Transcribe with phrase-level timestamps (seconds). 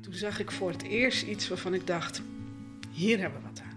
[0.00, 2.22] Toen zag ik voor het eerst iets waarvan ik dacht,
[2.90, 3.72] hier hebben we wat aan.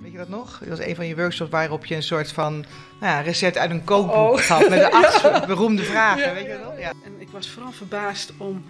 [0.00, 0.58] Weet je dat nog?
[0.58, 3.70] Dat was een van je workshops waarop je een soort van nou ja, recept uit
[3.70, 4.38] een kookboek Oh.
[4.38, 6.22] gaf met de acht beroemde vragen.
[6.22, 6.92] Ja, weet je ja.
[7.04, 8.64] En ik was vooral verbaasd om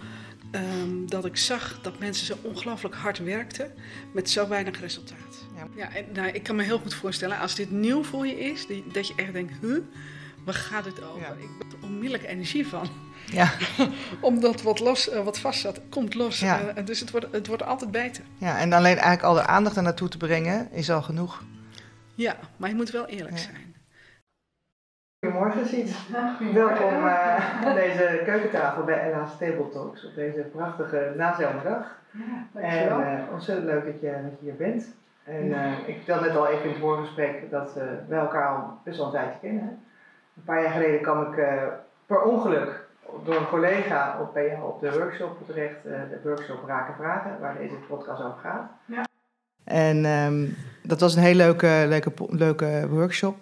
[0.51, 3.73] ehm, dat ik zag dat mensen zo ongelooflijk hard werkten
[4.11, 5.45] met zo weinig resultaat.
[5.55, 5.67] Ja.
[5.75, 8.67] Ja, en, nou, ik kan me heel goed voorstellen, als dit nieuw voor je is,
[8.91, 9.77] dat je echt denkt, huh,
[10.45, 11.21] waar gaat dit over?
[11.39, 12.89] Ik ben er onmiddellijk energie van.
[13.25, 13.47] Ja.
[14.21, 16.39] Omdat wat, los, eh, wat vast zat, komt los.
[16.39, 16.59] Ja.
[16.59, 18.23] Eh, en dus het wordt, het wordt altijd beter.
[18.37, 21.43] ja, en alleen eigenlijk al de aandacht er naartoe te brengen is al genoeg.
[22.15, 23.41] Ja, maar je moet wel eerlijk Ja.
[23.41, 23.75] zijn.
[25.25, 25.95] Goedemorgen, Siet.
[26.53, 31.99] Welkom eh, aan deze keukentafel bij Ella's Table Talks op deze prachtige nazomerdag.
[32.53, 34.95] En eh, ontzettend leuk dat je, dat je hier bent.
[35.23, 37.73] En eh, ik vertelde net al even in het voorgesprek dat
[38.07, 39.83] wij elkaar al best wel een tijdje kennen.
[40.37, 41.63] Een paar jaar geleden kwam ik eh,
[42.05, 42.80] per ongeluk
[43.25, 47.57] door een collega op, jou op de workshop terecht, eh, de workshop Raken Vragen, waar
[47.57, 48.71] deze podcast over gaat.
[48.85, 49.05] Ja.
[49.63, 50.45] En ehm,
[50.83, 53.35] dat was een heel leuke, leuke, leuke workshop.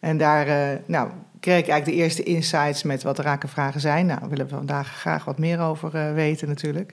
[0.00, 4.06] En daar eh, nou, kreeg ik eigenlijk de eerste insights met wat Raken Vragen zijn.
[4.06, 6.92] Nou, daar willen we vandaag graag wat meer over eh, weten natuurlijk.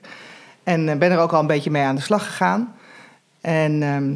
[0.62, 2.74] En ben er ook al een beetje mee aan de slag gegaan.
[3.40, 4.14] En, ehm,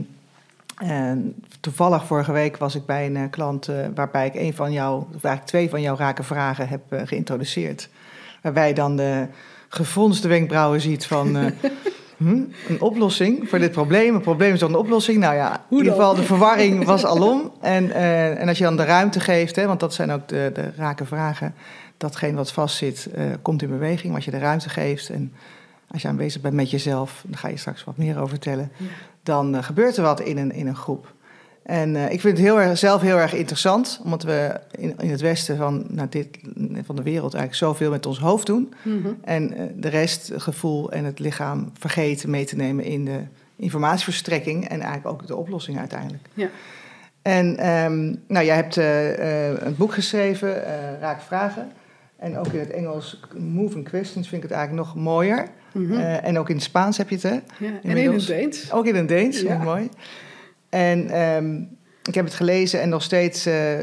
[0.76, 4.72] en toevallig vorige week was ik bij een eh, klant eh, waarbij ik een van
[4.72, 7.88] jou, of eigenlijk twee van jouw rake vragen heb eh, geïntroduceerd.
[8.42, 9.26] Waarbij dan de
[9.68, 11.36] gefronste wenkbrauwen ziet van
[12.16, 14.14] hm, een oplossing voor dit probleem.
[14.14, 15.18] Een probleem is dan een oplossing.
[15.18, 17.52] Nou ja, in ieder geval de verwarring was alom.
[17.60, 17.92] En,
[18.38, 21.04] en als je dan de ruimte geeft, hè, want dat zijn ook de, de rake
[21.04, 21.54] vragen.
[21.96, 23.08] Datgene wat vastzit,
[23.42, 24.06] komt in beweging.
[24.06, 25.32] Maar als je de ruimte geeft en
[25.90, 28.86] als je aanwezig bent met jezelf, daar ga je straks wat meer over vertellen Ja.
[29.22, 31.14] dan eh, gebeurt er wat in een, in een groep.
[31.62, 35.10] En eh, ik vind het heel erg, zelf heel erg interessant, omdat we in, in
[35.10, 36.28] het westen van, nou, dit,
[36.84, 38.74] van de wereld eigenlijk zoveel met ons hoofd doen.
[38.82, 39.08] Mhm.
[39.24, 43.20] En eh, de rest, het gevoel en het lichaam, vergeten mee te nemen in de
[43.56, 46.28] informatieverstrekking en eigenlijk ook de oplossing uiteindelijk.
[46.34, 46.48] Ja.
[47.22, 48.76] En ehm, nou, jij hebt
[49.62, 50.62] een boek geschreven,
[51.00, 51.72] Raak Vragen.
[52.16, 55.48] En ook in het Engels, Moving Questions, vind ik het eigenlijk nog mooier.
[55.78, 55.92] Mhm.
[55.92, 57.30] Eh, en ook in het Spaans heb je het, hè?
[57.58, 57.70] ja.
[57.82, 58.72] En in het Deens.
[58.72, 59.58] Ook in het Deens, Ja.
[59.58, 59.88] mooi.
[60.68, 61.60] En ehm,
[62.04, 63.78] ik heb het gelezen en nog steeds eh,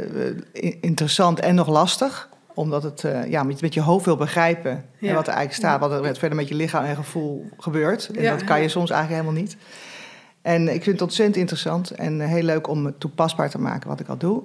[0.82, 2.30] interessant en nog lastig.
[2.56, 5.10] Omdat het eh, ja, met, met je hoofd wil begrijpen Ja.
[5.10, 5.80] en wat er eigenlijk staat.
[5.80, 8.10] Wat er met- verder met je lichaam en gevoel gebeurt.
[8.16, 9.58] En dat kan je soms eigenlijk helemaal niet.
[10.42, 14.00] En ik vind het ontzettend interessant en heel leuk om het toepasbaar te maken wat
[14.00, 14.44] ik al doe.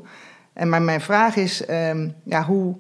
[0.52, 2.76] En maar mijn vraag is, ehm, ja, hoe...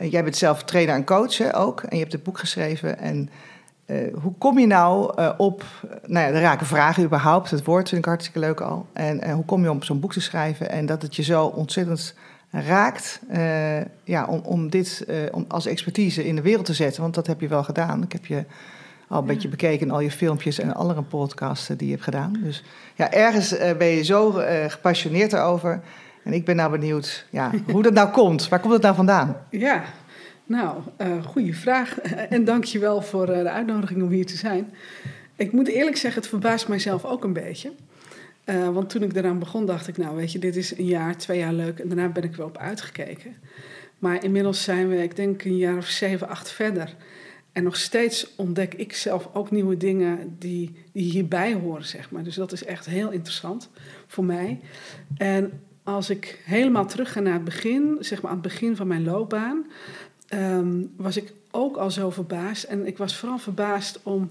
[0.00, 1.80] jij bent zelf trainer en coach hè, ook.
[1.82, 2.98] En je hebt het boek geschreven.
[2.98, 3.30] En
[3.86, 5.64] eh, hoe kom je nou eh, op
[6.06, 7.50] nou ja, de rake vragen überhaupt?
[7.50, 8.86] Het woord vind ik hartstikke leuk al.
[8.92, 11.44] En eh, hoe kom je om zo'n boek te schrijven en dat het je zo
[11.46, 12.14] ontzettend
[12.50, 13.20] raakt
[14.04, 17.02] ja, om, om dit om als expertise in de wereld te zetten?
[17.02, 18.02] Want dat heb je wel gedaan.
[18.02, 18.44] Ik heb je
[19.08, 22.04] al een beetje bekeken in al je filmpjes en andere podcasts eh, die je hebt
[22.04, 22.32] gedaan.
[22.42, 22.64] Dus
[22.94, 25.80] ja, ergens ben je zo gepassioneerd daarover.
[26.24, 28.48] En ik ben nou benieuwd ja, hoe dat nou komt.
[28.48, 29.36] Waar komt het nou vandaan?
[29.50, 29.82] Ja,
[30.46, 31.98] nou, eh goede vraag.
[32.28, 34.72] En dank je wel voor eh, de uitnodiging om hier te zijn.
[35.36, 37.72] Ik moet eerlijk zeggen, het verbaast mijzelf ook een beetje.
[38.44, 41.16] Eh, want toen ik eraan begon, dacht ik, nou weet je, dit is een jaar,
[41.16, 41.78] twee jaar leuk.
[41.78, 43.36] En daarna ben ik wel op uitgekeken.
[43.98, 46.94] Maar inmiddels zijn we, ik denk, een jaar of zeven, acht verder.
[47.52, 52.22] En nog steeds ontdek ik zelf ook nieuwe dingen die, die hierbij horen, zeg maar.
[52.22, 53.68] Dus dat is echt heel interessant
[54.06, 54.60] voor mij.
[55.16, 58.86] En als ik helemaal terug ga naar het begin, zeg maar aan het begin van
[58.86, 59.66] mijn loopbaan,
[60.28, 62.64] ehm, was ik ook al zo verbaasd.
[62.64, 64.30] En ik was vooral verbaasd om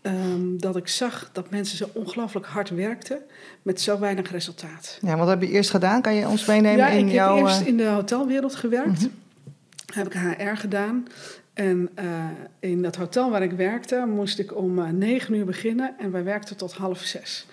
[0.00, 3.18] ehm, dat ik zag dat mensen zo ongelooflijk hard werkten
[3.62, 4.98] met zo weinig resultaat.
[5.02, 6.02] Ja, wat heb je eerst gedaan?
[6.02, 7.36] Kan je ons meenemen ja, in ik jouw...
[7.36, 9.00] heb eerst eh, in de hotelwereld gewerkt.
[9.00, 9.08] Mhm.
[9.94, 11.06] Heb ik HR gedaan.
[11.54, 12.06] En eh,
[12.60, 16.24] in dat hotel waar ik werkte, moest ik om eh, negen uur beginnen en wij
[16.24, 17.46] werkten tot half zes.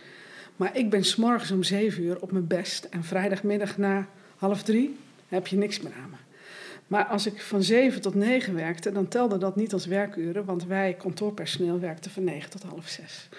[0.55, 4.07] Maar ik ben s'morgens om zeven uur op mijn best en vrijdagmiddag na
[4.37, 4.97] half drie
[5.27, 6.28] heb je niks meer aan me.
[6.89, 10.65] Maar als ik van zeven tot negen werkte, dan telde dat niet als werkuren, want
[10.65, 13.29] wij, kantoorpersoneel, werkten van negen tot half zes.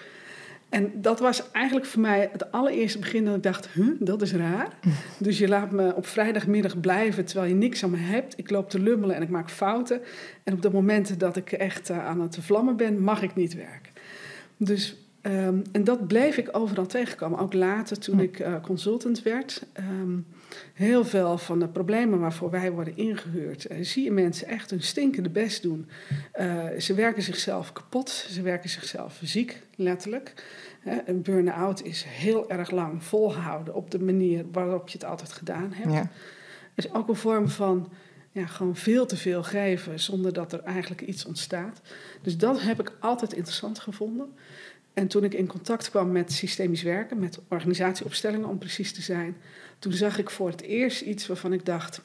[0.69, 4.33] En dat was eigenlijk voor mij het allereerste begin dat ik dacht, huh, dat is
[4.33, 4.67] raar.
[5.19, 8.33] Dus je laat me op vrijdagmiddag blijven terwijl je niks aan me hebt.
[8.37, 10.01] Ik loop te lummelen en ik maak fouten.
[10.43, 13.55] En op de momenten dat ik echt eh, aan het vlammen ben, mag ik niet
[13.55, 13.91] werken.
[14.57, 17.39] Dus, ehm, en dat bleef ik overal tegenkomen.
[17.39, 19.65] Ook later toen ik eh, consultant werd.
[19.73, 20.17] Ehm,
[20.73, 24.81] heel veel van de problemen waarvoor wij worden ingehuurd, eh, zie je mensen echt hun
[24.81, 25.89] stinkende best doen.
[26.31, 30.33] Eh, ze werken zichzelf kapot, ze werken zichzelf ziek, letterlijk.
[31.05, 35.73] Een burn-out is heel erg lang volhouden op de manier waarop je het altijd gedaan
[35.73, 35.93] hebt.
[35.93, 36.09] ja.
[36.75, 37.91] is ook een vorm van
[38.31, 41.81] ja, gewoon veel te veel geven zonder dat er eigenlijk iets ontstaat.
[42.21, 44.33] Dus dat heb ik altijd interessant gevonden.
[44.93, 49.35] En toen ik in contact kwam met systemisch werken, met organisatieopstellingen om precies te zijn,
[49.79, 52.01] toen zag ik voor het eerst iets waarvan ik dacht,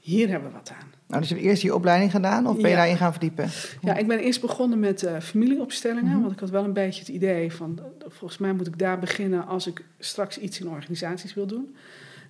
[0.00, 0.90] hier hebben we wat aan.
[1.06, 2.76] Nou, dus je hebt eerst die opleiding gedaan of ben je Ja.
[2.76, 3.48] daarin gaan verdiepen?
[3.80, 6.20] Ja, ik ben eerst begonnen met eh, familieopstellingen, Mhm.
[6.20, 9.46] want ik had wel een beetje het idee van, volgens mij moet ik daar beginnen
[9.46, 11.76] als ik straks iets in organisaties wil doen.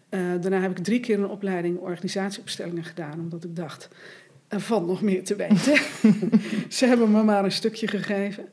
[0.09, 3.89] Eh, daarna heb ik drie keer een opleiding organisatieopstellingen gedaan, omdat ik dacht,
[4.49, 5.77] er valt nog meer te weten.
[6.79, 8.44] Ze hebben me maar een stukje gegeven.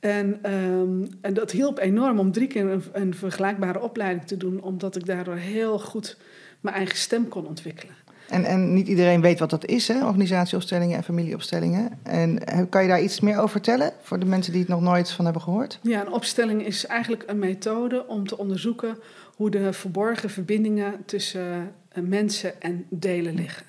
[0.00, 4.62] En, ehm, en dat hielp enorm om drie keer een, een vergelijkbare opleiding te doen,
[4.62, 6.16] omdat ik daardoor heel goed
[6.60, 7.94] mijn eigen stem kon ontwikkelen.
[8.28, 10.06] En, en niet iedereen weet wat dat is, hè?
[10.06, 11.98] organisatieopstellingen en familieopstellingen.
[12.02, 14.80] En eh, kan je daar iets meer over vertellen voor de mensen die het nog
[14.80, 15.78] nooit van hebben gehoord?
[15.82, 18.98] Ja, een opstelling is eigenlijk een methode om te onderzoeken
[19.36, 23.66] hoe de verborgen verbindingen tussen eh, mensen en delen liggen.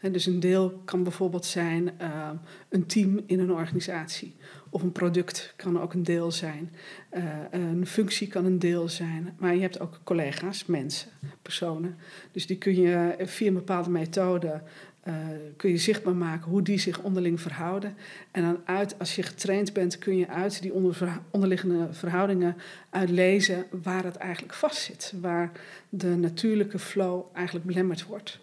[0.00, 2.30] En dus een deel kan bijvoorbeeld zijn eh,
[2.68, 4.34] een team in een organisatie.
[4.74, 6.72] Of een product kan ook een deel zijn.
[7.08, 9.34] Eh, een functie kan een deel zijn.
[9.38, 11.08] Maar je hebt ook collega's, mensen,
[11.42, 11.96] personen.
[12.32, 14.62] Dus die kun je via een bepaalde methode
[15.02, 15.14] eh,
[15.56, 17.96] kun je zichtbaar maken hoe die zich onderling verhouden.
[18.30, 22.56] En dan uit, als je getraind bent, kun je uit die onder, onderliggende verhoudingen
[22.90, 25.14] uitlezen waar het eigenlijk vastzit.
[25.20, 25.52] Waar
[25.88, 28.40] de natuurlijke flow eigenlijk belemmerd wordt.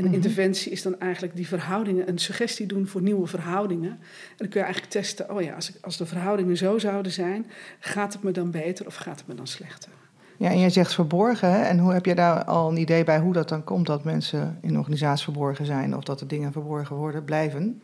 [0.00, 0.14] En Mhm.
[0.14, 3.90] interventie is dan eigenlijk die verhoudingen, een suggestie doen voor nieuwe verhoudingen.
[3.90, 7.12] En dan kun je eigenlijk testen, oh ja, als, ik, als de verhoudingen zo zouden
[7.12, 7.46] zijn,
[7.78, 9.90] gaat het me dan beter of gaat het me dan slechter?
[10.36, 11.52] Ja, en jij zegt verborgen.
[11.52, 11.62] Hè?
[11.62, 14.58] En hoe heb je daar al een idee bij hoe dat dan komt dat mensen
[14.62, 17.82] in een organisatie verborgen zijn of dat de dingen verborgen worden, blijven?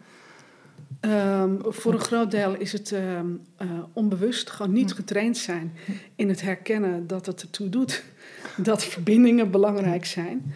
[1.00, 3.26] Ehm, voor een groot deel is het ehm,
[3.56, 5.72] eh, onbewust, gewoon niet getraind zijn
[6.14, 8.04] in het herkennen dat het ertoe doet
[8.56, 10.54] dat verbindingen belangrijk zijn.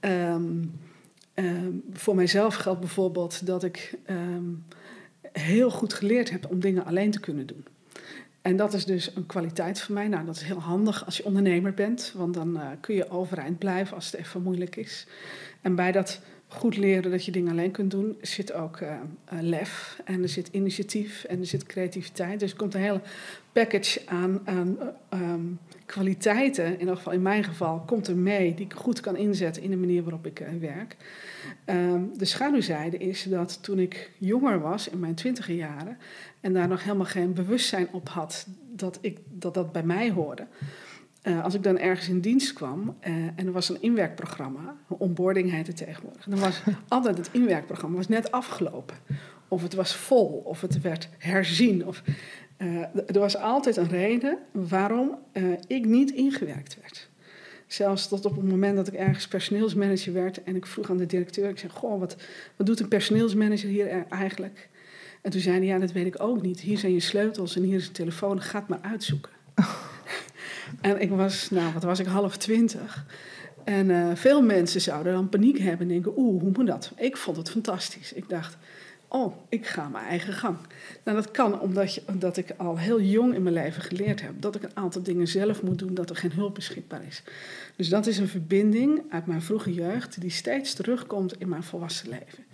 [0.00, 0.42] Ehm,
[1.34, 4.44] ehm, voor mijzelf geldt bijvoorbeeld dat ik ehm,
[5.32, 7.64] heel goed geleerd heb om dingen alleen te kunnen doen.
[8.42, 10.08] En dat is dus een kwaliteit voor mij.
[10.08, 13.58] Nou, dat is heel handig als je ondernemer bent, want dan eh, kun je overeind
[13.58, 15.06] blijven als het even moeilijk is.
[15.60, 16.20] En bij dat
[16.54, 18.92] goed leren dat je dingen alleen kunt doen, zit ook eh,
[19.24, 22.40] eh, lef en er zit initiatief en er zit creativiteit.
[22.40, 23.00] Dus er komt een hele
[23.52, 25.40] package aan, aan eh, ehm,
[25.86, 29.62] kwaliteiten, in ieder geval in mijn geval, komt er mee die ik goed kan inzetten
[29.62, 30.96] in de manier waarop ik eh, werk.
[31.64, 35.98] Ehm, de schaduwzijde is dat toen ik jonger was, in mijn twintiger jaren,
[36.40, 40.46] en daar nog helemaal geen bewustzijn op had dat ik, dat, dat bij mij hoorde.
[41.22, 45.50] Eh, als ik dan ergens in dienst kwam eh, en er was een inwerkprogramma, onboarding
[45.50, 48.96] heet het tegenwoordig, dan was altijd het inwerkprogramma was net afgelopen.
[49.48, 51.86] Of het was vol, of het werd herzien.
[51.86, 52.02] Of,
[52.56, 57.08] eh, er was altijd een reden waarom eh, ik niet ingewerkt werd.
[57.66, 61.06] Zelfs tot op het moment dat ik ergens personeelsmanager werd en ik vroeg aan de
[61.06, 62.16] directeur, ik zei, goh, wat,
[62.56, 64.68] wat doet een personeelsmanager hier er- eigenlijk?
[65.22, 66.60] En toen zei hij, ja, dat weet ik ook niet.
[66.60, 69.32] Hier zijn je sleutels en hier is een telefoon, ga het maar uitzoeken.
[70.80, 73.06] en ik was, nou, wat was ik, half twintig.
[73.64, 76.92] En eh, veel mensen zouden dan paniek hebben en denken, oeh, hoe moet dat?
[76.96, 78.12] Ik vond het fantastisch.
[78.12, 78.56] Ik dacht,
[79.14, 80.56] oh, ik ga mijn eigen gang.
[81.04, 84.32] Nou, dat kan omdat, je, omdat ik al heel jong in mijn leven geleerd heb
[84.40, 87.22] dat ik een aantal dingen zelf moet doen, dat er geen hulp beschikbaar is.
[87.76, 92.08] Dus dat is een verbinding uit mijn vroege jeugd die steeds terugkomt in mijn volwassen
[92.08, 92.44] leven.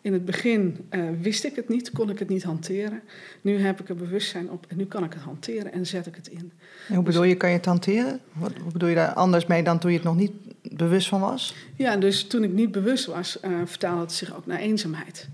[0.00, 3.02] In het begin eh, wist ik het niet, kon ik het niet hanteren.
[3.40, 6.14] Nu heb ik er bewustzijn op en nu kan ik het hanteren en zet ik
[6.14, 6.52] het in.
[6.88, 8.20] En hoe bedoel je, kan je het hanteren?
[8.32, 10.32] Wat, hoe bedoel je daar anders mee dan toen je het nog niet
[10.62, 11.54] bewust van was?
[11.74, 15.28] Ja, dus toen ik niet bewust was, eh, vertaalde het zich ook naar eenzaamheid.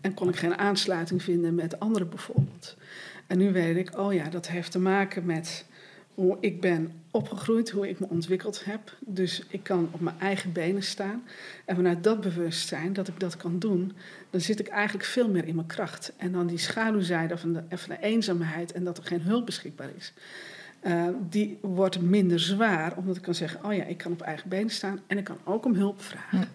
[0.00, 2.76] En kon ik geen aansluiting vinden met anderen bijvoorbeeld.
[3.26, 5.66] En nu weet ik, oh ja, dat heeft te maken met
[6.14, 8.96] hoe ik ben opgegroeid, hoe ik me ontwikkeld heb.
[9.00, 11.22] Dus ik kan op mijn eigen benen staan.
[11.64, 13.92] En vanuit dat bewustzijn dat ik dat kan doen,
[14.30, 16.12] dan zit ik eigenlijk veel meer in mijn kracht.
[16.16, 20.12] En dan die schaduwzijde van de, eenzaamheid en dat er geen hulp beschikbaar is.
[20.80, 24.48] eh, die wordt minder zwaar, omdat ik kan zeggen: Oh ja, ik kan op eigen
[24.48, 26.48] benen staan en ik kan ook om hulp vragen.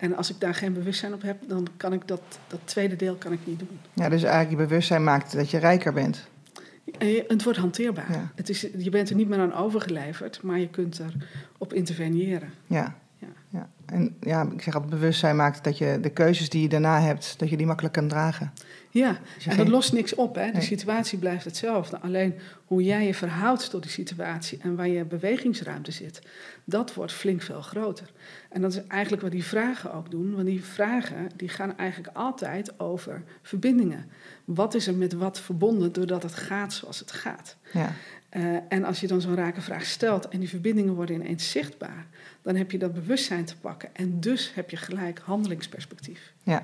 [0.00, 3.14] En als ik daar geen bewustzijn op heb, dan kan ik dat, dat tweede deel
[3.14, 3.78] kan ik niet doen.
[3.92, 6.28] Ja, dus eigenlijk je bewustzijn maakt dat je rijker bent.
[6.98, 8.12] En je- het wordt hanteerbaar.
[8.12, 8.30] Ja.
[8.34, 11.12] Het is, je bent er niet meer aan overgeleverd, maar je kunt er
[11.58, 12.48] op interveneren.
[12.66, 12.96] Ja.
[13.90, 17.38] En ja, ik zeg altijd bewustzijn maakt dat je de keuzes die je daarna hebt,
[17.38, 18.52] dat je die makkelijk kan dragen.
[18.92, 20.34] Ja, Dus en dat lost niks op.
[20.34, 20.46] Hè?
[20.46, 20.62] De Nee.
[20.62, 22.00] situatie blijft hetzelfde.
[22.00, 26.22] Alleen hoe jij je verhoudt tot die situatie en waar je bewegingsruimte zit,
[26.64, 28.10] dat wordt flink veel groter.
[28.50, 30.34] En dat is eigenlijk wat die vragen ook doen.
[30.34, 34.10] Want die vragen die gaan eigenlijk altijd over verbindingen.
[34.44, 37.56] Wat is er met wat verbonden doordat het gaat zoals het gaat?
[37.72, 37.92] Ja.
[38.30, 42.06] Eh, en als je dan zo'n rake vraag stelt en die verbindingen worden ineens zichtbaar,
[42.42, 43.88] dan heb je dat bewustzijn te pakken.
[43.92, 46.32] En dus heb je gelijk handelingsperspectief.
[46.42, 46.62] Ja.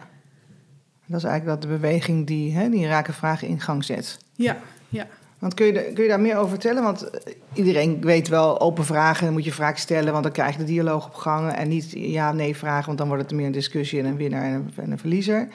[1.07, 4.19] Dat is eigenlijk dat de beweging die, hè, die rake vragen in gang zet.
[4.35, 4.57] Ja,
[4.89, 5.07] ja.
[5.39, 6.83] Want kun je, kun je daar meer over vertellen?
[6.83, 10.59] Want eh, iedereen weet wel, open vragen, moet je vragen stellen, want dan krijg je
[10.59, 11.53] de dialoog op gang.
[11.53, 14.53] En niet ja-nee vragen, want dan wordt het meer een discussie en een winnaar en
[14.53, 15.49] een, en een verliezer.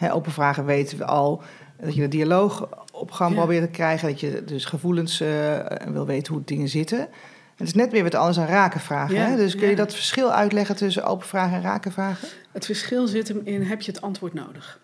[0.00, 1.42] Open vragen weten we al
[1.80, 3.36] dat je de dialoog op gang Ja.
[3.36, 4.08] probeert te krijgen.
[4.08, 7.08] Dat je dus gevoelens eh, wil weten hoe dingen zitten.
[7.56, 9.14] Het is net weer wat anders dan raken vragen.
[9.14, 9.36] Ja, hè?
[9.36, 9.76] Dus kun je ja.
[9.76, 12.28] dat verschil uitleggen tussen open vragen en raken vragen?
[12.52, 14.80] Het verschil zit hem in, heb je het antwoord nodig?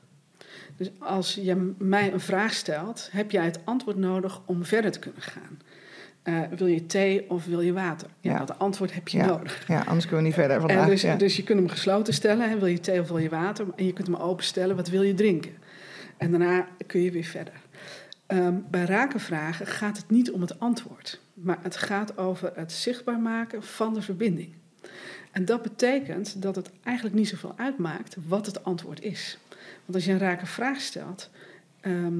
[0.76, 4.98] Dus als je mij een vraag stelt, heb jij het antwoord nodig om verder te
[4.98, 5.58] kunnen gaan?
[6.22, 8.08] Eh, wil je thee of wil je water?
[8.20, 8.38] Ja, Ja.
[8.44, 9.26] dat antwoord heb je Ja.
[9.26, 9.64] nodig.
[9.68, 10.84] Ja, anders kunnen we niet verder vandaag.
[10.84, 11.16] En dus, ja.
[11.16, 13.66] dus je kunt hem gesloten stellen, hè, wil je thee of wil je water?
[13.76, 15.52] En je kunt hem openstellen, wat wil je drinken?
[16.16, 17.54] En daarna kun je weer verder.
[18.26, 23.18] Ehm, bij rakenvragen gaat het niet om het antwoord, maar het gaat over het zichtbaar
[23.18, 24.52] maken van de verbinding.
[25.30, 29.38] En dat betekent dat het eigenlijk niet zoveel uitmaakt wat het antwoord is.
[29.84, 31.30] Want als je een rake vraag stelt,
[31.80, 32.14] ehm,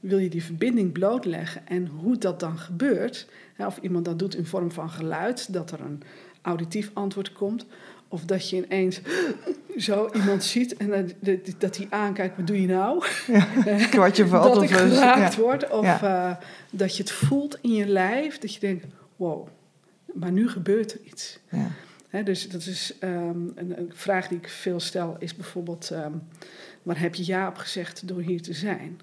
[0.00, 3.26] wil je die verbinding blootleggen en hoe dat dan gebeurt.
[3.54, 6.02] Hè, of iemand dat doet in vorm van geluid, dat er een
[6.42, 7.66] auditief antwoord komt.
[8.08, 9.00] Of dat je ineens
[9.76, 11.10] zo iemand ziet en
[11.58, 13.04] dat- hij aankijkt, wat doe je nou?
[13.90, 14.54] Kwartje valt.
[14.54, 15.40] dat ik geraakt ja.
[15.40, 15.70] word.
[15.70, 16.30] Of Ja.
[16.30, 18.38] eh, dat je het voelt in je lijf.
[18.38, 19.48] Dat je denkt, wow,
[20.14, 21.38] maar nu gebeurt er iets.
[22.24, 26.12] Dus dat is ehm, een, een vraag die ik veel stel, is bijvoorbeeld: ehm,
[26.84, 29.00] waar heb je ja op gezegd door hier te zijn?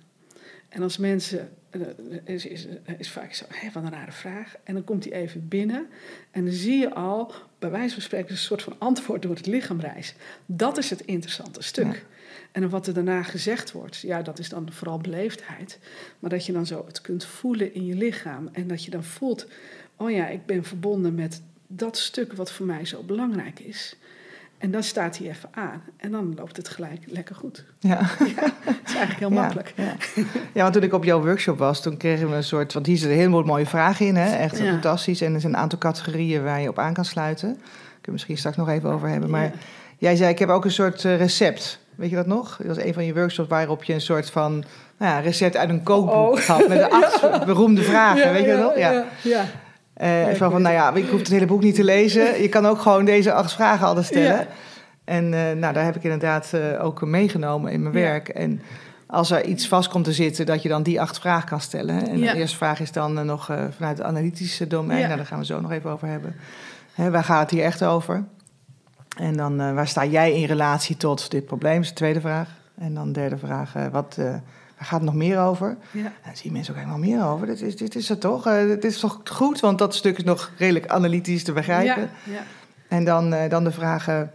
[0.69, 1.81] En als mensen, eh,
[2.23, 4.55] is, is, is vaak zo, hé, wat een rare vraag.
[4.63, 5.87] En dan komt die even binnen
[6.31, 9.45] en dan zie je al, bij wijze van spreken, een soort van antwoord door het
[9.45, 10.15] lichaam reis.
[10.45, 11.93] Dat is het interessante stuk.
[11.93, 11.99] Ja.
[12.51, 15.79] En wat er daarna gezegd wordt, ja, dat is dan vooral beleefdheid.
[16.19, 18.49] Maar dat je dan zo het kunt voelen in je lichaam.
[18.51, 19.47] En dat je dan voelt,
[19.95, 23.95] oh ja, ik ben verbonden met dat stuk wat voor mij zo belangrijk is.
[24.61, 25.81] En dan staat hij even aan.
[25.97, 27.63] En dan loopt het gelijk lekker goed.
[27.79, 27.97] Ja.
[28.01, 29.73] Het is eigenlijk heel Ja, makkelijk.
[29.75, 29.93] Ja,
[30.53, 30.61] ja.
[30.61, 32.73] want toen ik op jouw workshop was, toen kregen we een soort...
[32.73, 34.35] Want hier zitten een heleboel mooie vragen in, hè?
[34.35, 34.71] echt Ja.
[34.71, 35.21] fantastisch.
[35.21, 37.47] En er zijn een aantal categorieën waar je op aan kan sluiten.
[37.47, 39.29] Daar kunnen we misschien straks nog even over hebben.
[39.29, 39.51] Maar Ja.
[39.97, 41.79] jij zei, ik heb ook een soort eh, recept.
[41.95, 42.57] Weet je dat nog?
[42.57, 44.51] Dat was een van je workshops waarop je een soort van...
[44.97, 46.39] Nou ja, recept uit een kookboek Oh.
[46.39, 48.33] had met de acht beroemde vragen.
[48.33, 48.77] weet je dat nog?
[48.77, 49.45] Ja.
[50.01, 50.25] Ja, ja.
[50.25, 52.41] Eh, ik van, nou ja, ik hoef het hele boek niet te lezen.
[52.41, 54.25] Je kan ook gewoon deze acht vragen altijd stellen.
[54.39, 54.47] Ja.
[55.03, 58.01] En eh, nou, daar heb ik inderdaad eh, ook meegenomen in mijn Ja.
[58.01, 58.29] werk.
[58.29, 58.61] En
[59.07, 62.07] als er iets vast komt te zitten, dat je dan die acht vragen kan stellen.
[62.07, 62.31] En Ja.
[62.33, 64.99] de eerste vraag is dan nog vanuit het analytische domein.
[64.99, 65.05] Ja.
[65.05, 66.35] Nou, daar gaan we zo nog even over hebben.
[66.93, 68.23] Hè, waar gaat het hier echt over?
[69.17, 71.81] En dan, waar sta jij in relatie tot dit probleem?
[71.81, 72.49] is de tweede vraag.
[72.77, 74.17] En dan de derde vraag, wat,
[74.81, 75.77] waar gaat het nog meer over?
[75.91, 76.01] Ja.
[76.01, 77.47] Nou, daar zien mensen ook helemaal meer over.
[77.47, 78.43] Dit is, dit is het toch?
[78.43, 79.59] Dit is toch goed?
[79.59, 82.09] Want dat stuk is nog redelijk analytisch te begrijpen.
[82.23, 82.43] Ja, ja.
[82.87, 84.31] En dan, eh, dan de vragen,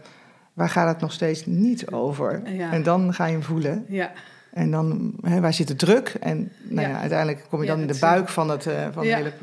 [0.53, 2.43] waar gaat het nog steeds niet over?
[2.71, 3.85] En dan ga je hem voelen.
[3.87, 4.11] ja.
[4.53, 6.15] En dan, hè, waar zit de druk?
[6.19, 6.99] En nou ja.
[6.99, 9.33] Uiteindelijk kom je dan in de buik van het eh, van de hele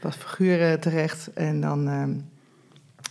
[0.00, 1.32] wat figuren terecht.
[1.34, 2.12] En dan, ehm,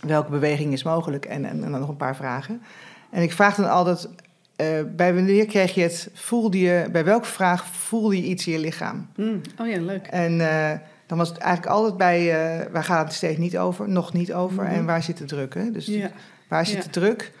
[0.08, 1.24] welke beweging is mogelijk?
[1.24, 2.62] En, en, en dan nog een paar vragen.
[3.10, 4.08] En ik vraag dan altijd,
[4.56, 8.52] eh, bij wanneer kreeg je het, voelde je, bij welke vraag voelde je iets in
[8.52, 9.08] je lichaam?
[9.14, 10.06] Hm, Oh ja, leuk.
[10.06, 12.20] En eh, dan was het eigenlijk altijd bij,
[12.60, 14.72] eh, waar gaat het steeds niet over, nog niet over, Mhm.
[14.74, 15.54] en waar zit de druk?
[15.54, 15.70] Hè?
[15.70, 16.10] Dus Ja.
[16.48, 16.82] waar zit Ja.
[16.82, 17.32] de druk?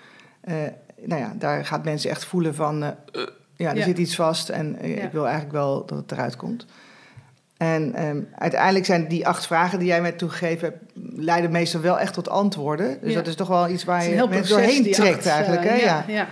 [1.06, 2.78] Nou ja, daar gaat mensen echt voelen van,
[3.56, 3.84] ja, er Ja.
[3.84, 6.66] zit iets vast en ik wil eigenlijk wel dat het eruit komt.
[7.56, 11.98] En ehm, uiteindelijk zijn die acht vragen die jij mij toegegeven hebt, leiden meestal wel
[11.98, 12.98] echt tot antwoorden.
[13.00, 13.14] Dus Ja.
[13.18, 15.64] dat is toch wel iets waar je mensen doorheen trekt acht, eigenlijk.
[15.64, 15.74] hè?
[15.74, 16.28] ja, Ja.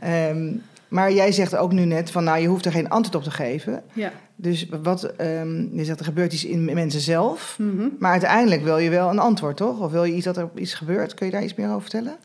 [0.00, 0.52] Ehm,
[0.88, 3.30] maar jij zegt ook nu net van, nou, je hoeft er geen antwoord op te
[3.30, 3.82] geven.
[3.92, 4.12] ja.
[4.36, 7.56] Dus wat, ehm, je zegt er gebeurt iets in mensen zelf.
[7.58, 7.88] Mhm.
[7.98, 9.80] Maar uiteindelijk wil je wel een antwoord, toch?
[9.80, 11.14] Of wil je iets dat er iets gebeurt?
[11.14, 12.16] Kun je daar iets meer over vertellen?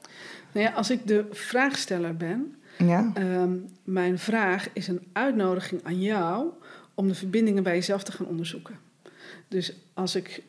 [0.52, 3.12] Nou ja, als ik de vraagsteller ben, Ja.
[3.14, 3.52] Ehm,
[3.84, 6.46] mijn vraag is een uitnodiging aan jou
[6.94, 8.76] om de verbindingen bij jezelf te gaan onderzoeken.
[9.48, 10.44] Dus als ik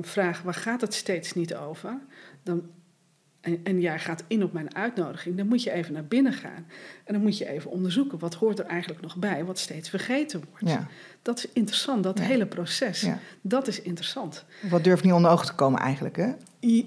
[0.00, 1.98] vraag waar gaat het steeds niet over,
[2.42, 2.62] dan,
[3.42, 6.66] en, en jij gaat in op mijn uitnodiging, dan moet je even naar binnen gaan.
[7.04, 10.42] En dan moet je even onderzoeken wat hoort er eigenlijk nog bij, wat steeds vergeten
[10.50, 10.68] wordt.
[10.68, 10.88] ja.
[11.22, 12.24] Dat is interessant, dat Ja.
[12.24, 13.00] hele proces.
[13.00, 13.18] Ja.
[13.40, 14.44] Dat is interessant.
[14.70, 16.32] Wat durft niet onder ogen te komen eigenlijk, hè?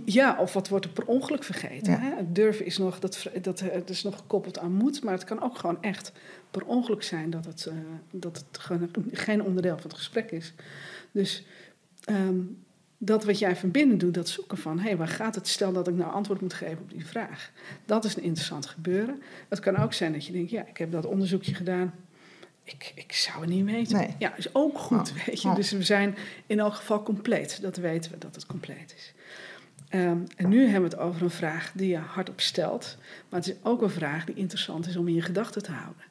[0.06, 2.00] Ja, of wat wordt er per ongeluk vergeten?
[2.00, 2.16] Hè?
[2.16, 5.24] Het durven is nog, dat, dat, eh, het is nog gekoppeld aan moed, maar het
[5.24, 6.12] kan ook gewoon echt
[6.52, 7.74] per ongeluk zijn dat het, eh,
[8.12, 8.60] dat het
[9.12, 10.54] geen onderdeel van het gesprek is.
[11.12, 11.46] Dus
[12.04, 12.38] ehm,
[12.98, 15.48] dat wat jij van binnen doet, dat zoeken van, hé, hey, waar gaat het?
[15.48, 17.52] Stel dat ik nou antwoord moet geven op die vraag.
[17.86, 19.22] Dat is een interessant gebeuren.
[19.50, 21.94] Het kan ook zijn dat je denkt, ja, ik heb dat onderzoekje gedaan.
[22.64, 23.98] Ik, ik zou het niet weten.
[23.98, 24.16] Nee.
[24.18, 25.26] Ja, is ook goed, Oh.
[25.26, 25.54] weet je.
[25.54, 26.16] Dus we zijn
[26.48, 27.62] in elk geval compleet.
[27.62, 29.14] Dat weten we, dat het compleet is.
[29.90, 32.98] Ehm, en nu hebben we het over een vraag die je hardop stelt.
[33.30, 36.04] Maar het is ook een vraag die interessant is om in je gedachten te houden.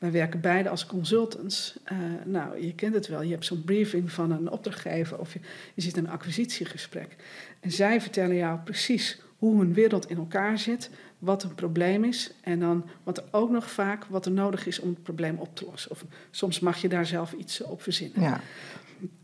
[0.00, 1.76] Wij werken beide als consultants.
[1.92, 3.22] Uh, nou, je kent het wel.
[3.22, 5.40] Je hebt zo'n briefing van een opdrachtgever of je,
[5.74, 7.16] je zit in een acquisitiegesprek.
[7.60, 12.32] En zij vertellen jou precies hoe hun wereld in elkaar zit, wat een probleem is
[12.40, 15.56] en dan wat er ook nog vaak wat er nodig is om het probleem op
[15.56, 15.90] te lossen.
[15.90, 18.22] Of soms mag je daar zelf iets op verzinnen.
[18.22, 18.40] Ja.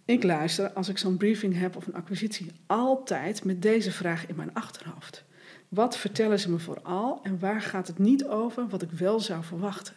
[0.05, 4.37] Ik luister als ik zo'n briefing heb of een acquisitie altijd met deze vraag in
[4.37, 5.25] mijn achterhoofd.
[5.69, 9.45] Wat vertellen ze me vooral en waar gaat het niet over wat ik wel zou
[9.45, 9.95] verwachten?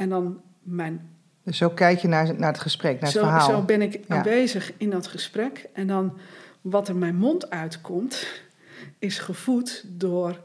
[0.00, 1.10] En dan mijn.
[1.42, 3.50] Dus zo kijk je naar, naar het gesprek, naar het verhaal.
[3.50, 5.68] Zo ben ik aanwezig in dat gesprek.
[5.72, 6.18] En dan
[6.60, 8.26] wat er mijn mond uitkomt,
[8.98, 10.40] is gevoed door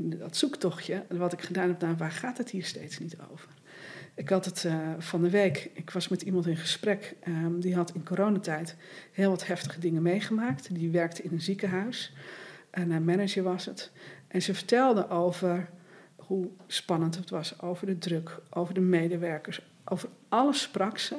[0.00, 1.04] dat zoektochtje.
[1.08, 3.48] Wat ik gedaan heb naar waar gaat het hier steeds niet over.
[4.14, 7.16] Ik had het uh, van de week, ik was met iemand in gesprek.
[7.28, 8.76] Um, die had in coronatijd
[9.12, 10.74] heel wat heftige dingen meegemaakt.
[10.74, 12.12] Die werkte in een ziekenhuis.
[12.70, 13.90] En een manager was het.
[14.28, 15.68] En ze vertelde over
[16.30, 17.60] hoe spannend het was.
[17.60, 19.60] Over de druk, over de medewerkers.
[19.84, 21.16] Over alles sprak ze,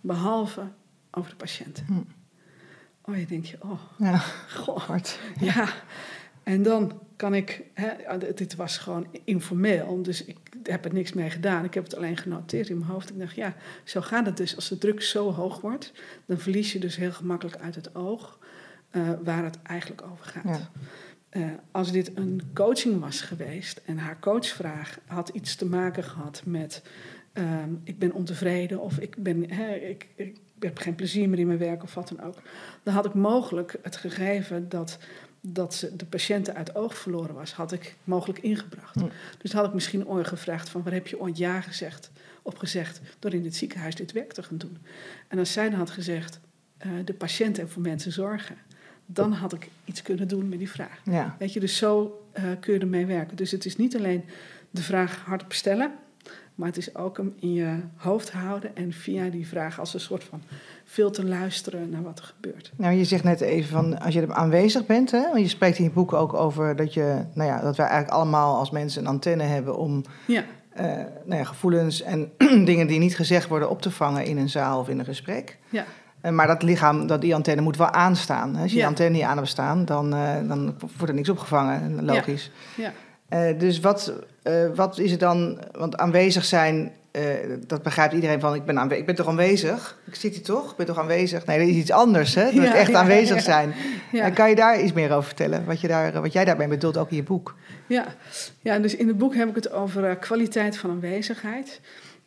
[0.00, 0.62] behalve
[1.10, 1.84] over de patiënten.
[1.86, 2.02] Hm.
[3.00, 4.16] Oh, je denkt je, oh, ja,
[4.48, 4.90] goh.
[5.40, 5.68] Ja,
[6.42, 11.30] en dan kan ik, hè, dit was gewoon informeel, dus ik heb er niks mee
[11.30, 11.64] gedaan.
[11.64, 13.10] Ik heb het alleen genoteerd in mijn hoofd.
[13.10, 13.54] Ik dacht, ja,
[13.84, 14.56] zo gaat het dus.
[14.56, 15.92] Als de druk zo hoog wordt,
[16.26, 18.38] dan verlies je dus heel gemakkelijk uit het oog
[18.90, 20.44] uh, waar het eigenlijk over gaat.
[20.44, 20.70] Ja.
[21.36, 26.42] Uh, als dit een coaching was geweest en haar coachvraag had iets te maken gehad
[26.44, 26.82] met
[27.34, 31.46] uh, ik ben ontevreden of ik, ben, hè, ik, ik heb geen plezier meer in
[31.46, 32.42] mijn werk of wat dan ook,
[32.82, 34.98] dan had ik mogelijk het gegeven dat
[35.46, 38.96] dat ze de patiënten uit oog verloren was, had ik mogelijk ingebracht.
[39.38, 42.10] Dus had ik misschien ooit gevraagd van waar heb je ooit ja gezegd,
[42.42, 44.78] op gezegd door in het ziekenhuis dit werk te gaan doen.
[45.28, 46.40] En als zij dan had gezegd,
[46.86, 48.56] uh, de patiënten en voor mensen zorgen,
[49.06, 51.00] dan had ik iets kunnen doen met die vraag.
[51.04, 51.36] Ja.
[51.38, 53.36] Weet je, dus zo uh, kun je ermee werken.
[53.36, 54.24] Dus het is niet alleen
[54.70, 55.92] de vraag hardop stellen,
[56.54, 60.00] maar het is ook hem in je hoofd houden en via die vraag als een
[60.00, 60.42] soort van
[60.84, 62.72] veel te luisteren naar wat er gebeurt.
[62.76, 65.78] Nou, je zegt net even van als je er aanwezig bent, hè, want je spreekt
[65.78, 69.02] in je boek ook over dat, je, nou ja, dat wij eigenlijk allemaal als mensen
[69.02, 70.44] een antenne hebben om ja.
[70.80, 70.84] Uh,
[71.24, 72.32] nou ja, gevoelens en
[72.64, 75.58] dingen die niet gezegd worden op te vangen in een zaal of in een gesprek.
[75.68, 75.84] Ja.
[76.24, 78.56] Uh, maar dat lichaam, dat, die antenne moet wel aanstaan.
[78.56, 82.04] Als je die antenne niet aan hebt staan, dan, uh, dan wordt er niks opgevangen,
[82.04, 82.50] logisch.
[82.76, 82.92] Ja.
[83.28, 83.52] ja.
[83.52, 84.12] dus wat,
[84.74, 86.92] wat is het dan, want aanwezig zijn
[87.66, 89.98] dat begrijpt iedereen van, ik ben, ik ben toch aanwezig?
[90.06, 90.70] Ik zit hier toch?
[90.70, 91.46] Ik ben toch aanwezig?
[91.46, 92.52] Nee, dat is iets anders, hè?
[92.52, 93.74] Dat echt aanwezig zijn.
[94.34, 95.64] Kan je daar iets meer over vertellen?
[95.64, 97.54] Wat, je daar, wat jij daarbij bedoelt, ook in je boek?
[97.86, 98.04] Ja.
[98.60, 101.80] ja, dus in het boek heb ik het over kwaliteit van aanwezigheid.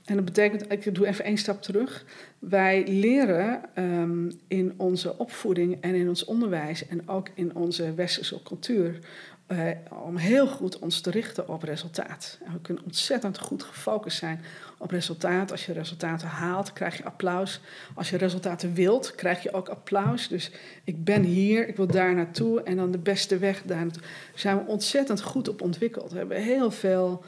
[0.07, 2.05] En dat betekent, ik doe even één stap terug.
[2.39, 8.43] Wij leren um, in onze opvoeding en in ons onderwijs en ook in onze westerse
[8.43, 8.99] cultuur
[9.47, 9.69] uh,
[10.05, 12.37] om heel goed ons te richten op resultaat.
[12.45, 14.41] En we kunnen ontzettend goed gefocust zijn
[14.77, 15.51] op resultaat.
[15.51, 17.61] Als je resultaten haalt, krijg je applaus.
[17.95, 20.27] Als je resultaten wilt, krijg je ook applaus.
[20.27, 20.51] Dus
[20.83, 24.01] ik ben hier, ik wil daar naartoe en dan de beste weg daar naartoe.
[24.01, 26.11] Daar zijn we ontzettend goed op ontwikkeld.
[26.11, 27.23] We hebben heel veel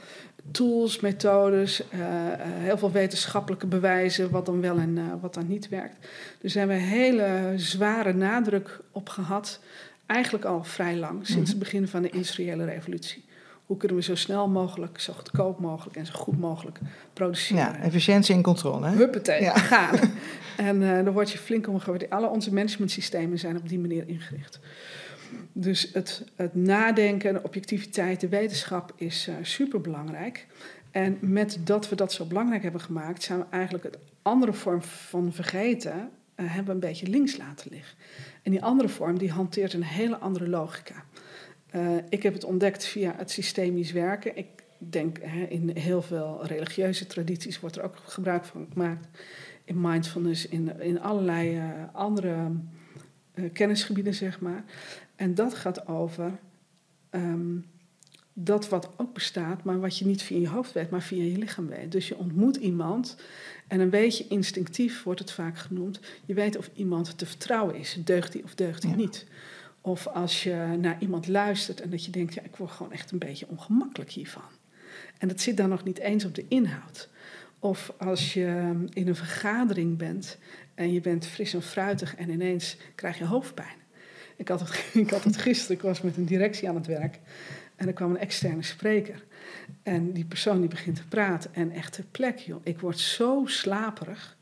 [0.51, 1.99] tools, methodes, uh,
[2.41, 6.07] heel veel wetenschappelijke bewijzen wat dan wel en uh, wat dan niet werkt.
[6.41, 9.59] Dus daar hebben we hele zware nadruk op gehad
[10.05, 11.49] eigenlijk al vrij lang, sinds mhm.
[11.49, 13.27] het begin van de industriële revolutie.
[13.65, 16.79] Hoe kunnen we zo snel mogelijk, zo goedkoop mogelijk en zo goed mogelijk
[17.13, 17.63] produceren?
[17.63, 18.87] Ja, efficiëntie en controle.
[18.87, 18.95] Hè?
[18.95, 19.57] Huppatee, ja.
[19.57, 19.99] gaan.
[20.69, 22.11] en uh, dan word je flink omgewaardeerd.
[22.11, 24.59] Alle onze managementsystemen zijn op die manier ingericht.
[25.53, 30.47] Dus het, het nadenken, de objectiviteit, de wetenschap is uh, superbelangrijk.
[30.91, 34.81] En met dat we dat zo belangrijk hebben gemaakt, zijn we eigenlijk het andere vorm
[34.81, 37.97] van vergeten, uh, hebben we een beetje links laten liggen.
[38.43, 41.03] En die andere vorm die hanteert een hele andere logica.
[41.75, 44.37] Uh, ik heb het ontdekt via het systemisch werken.
[44.37, 49.07] Ik denk hè, in heel veel religieuze tradities wordt er ook gebruik van gemaakt.
[49.63, 51.61] In mindfulness, in, in allerlei
[51.91, 52.51] andere
[53.53, 54.63] kennisgebieden, zeg maar.
[55.19, 56.39] En dat gaat over
[57.11, 57.65] um,
[58.33, 61.37] dat wat ook bestaat, maar wat je niet via je hoofd weet, maar via je
[61.37, 61.91] lichaam weet.
[61.91, 63.17] Dus je ontmoet iemand
[63.67, 65.99] en een beetje instinctief wordt het vaak genoemd.
[66.25, 67.97] Je weet of iemand te vertrouwen is.
[68.03, 69.25] Deugt hij of deugt hij niet?
[69.81, 73.11] Of als je naar iemand luistert en dat je denkt, ja, ik word gewoon echt
[73.11, 74.49] een beetje ongemakkelijk hiervan.
[75.17, 77.09] En dat zit dan nog niet eens op de inhoud.
[77.59, 80.37] Of als je in een vergadering bent
[80.75, 83.87] en je bent fris en fruitig en ineens krijg je hoofdpijn.
[84.39, 87.19] Ik had het, ik had het gisteren, ik was met een directie aan het werk
[87.75, 89.23] en er kwam een externe spreker.
[89.83, 92.61] En die persoon die begint te praten en echt ter plek, joh.
[92.63, 94.37] Ik word zo slaperig.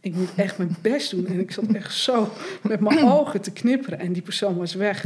[0.00, 1.26] Ik moet echt mijn best doen.
[1.26, 2.32] En ik zat echt zo
[2.62, 3.98] met mijn ogen te knipperen.
[3.98, 5.04] En die persoon was weg.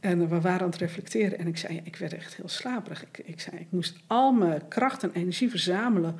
[0.00, 1.38] En we waren aan het reflecteren.
[1.38, 3.04] En ik zei, ja, ik werd echt heel slaperig.
[3.04, 6.16] Ik, ik zei, ik moest al mijn kracht en energie verzamelen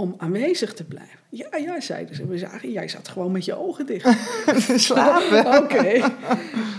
[0.00, 1.18] om aanwezig te blijven.
[1.28, 2.26] Ja, ja, zeiden ze.
[2.26, 4.16] We zagen, jij zat gewoon met je ogen dicht.
[4.86, 5.46] Slapen.
[5.62, 6.12] Oké.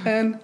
[0.03, 0.41] En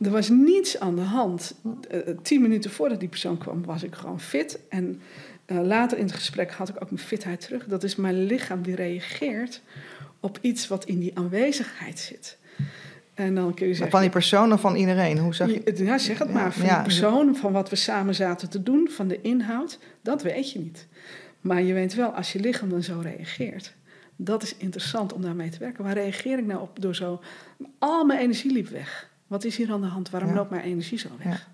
[0.00, 1.54] er was niets aan de hand.
[1.90, 4.58] Uh, tien minuten voordat die persoon kwam, was ik gewoon fit.
[4.68, 5.00] En
[5.46, 7.64] uh, later in het gesprek had ik ook mijn fitheid terug.
[7.64, 9.62] Dat is mijn lichaam die reageert
[10.20, 12.38] op iets wat in die aanwezigheid zit.
[13.14, 15.18] En dan kun je zeggen, van die persoon of van iedereen?
[15.18, 15.84] Hoe zeg je?
[15.84, 16.52] Ja, zeg het maar.
[16.52, 16.74] Van ja.
[16.74, 20.58] die persoon, van wat we samen zaten te doen, van de inhoud, dat weet je
[20.58, 20.86] niet.
[21.40, 23.74] Maar je weet wel, als je lichaam dan zo reageert,
[24.16, 25.84] dat is interessant om daarmee te werken.
[25.84, 27.22] Waar reageer ik nou op door zo...
[27.78, 29.10] Al mijn energie liep weg.
[29.26, 30.10] Wat is hier aan de hand?
[30.10, 31.48] Waarom loopt mijn energie zo weg?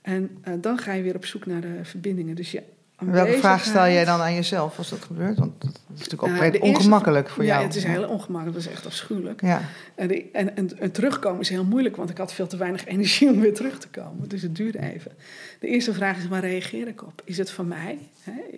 [0.00, 2.34] En uh, dan ga je weer op zoek naar de verbindingen.
[2.34, 2.62] Dus je
[3.00, 5.38] Welke vraag stel jij dan aan jezelf als dat gebeurt?
[5.38, 7.60] Want dat is natuurlijk ook uh, ongemakkelijk voor jou.
[7.60, 8.56] Ja, het is heel ongemakkelijk.
[8.56, 9.40] Dat is echt afschuwelijk.
[9.40, 9.62] Ja.
[9.94, 13.28] En, de, en, en, terugkomen is heel moeilijk, want ik had veel te weinig energie
[13.30, 14.28] om weer terug te komen.
[14.28, 15.12] Dus het duurde even.
[15.60, 17.22] De eerste vraag is, waar reageer ik op?
[17.24, 17.98] Is het van mij?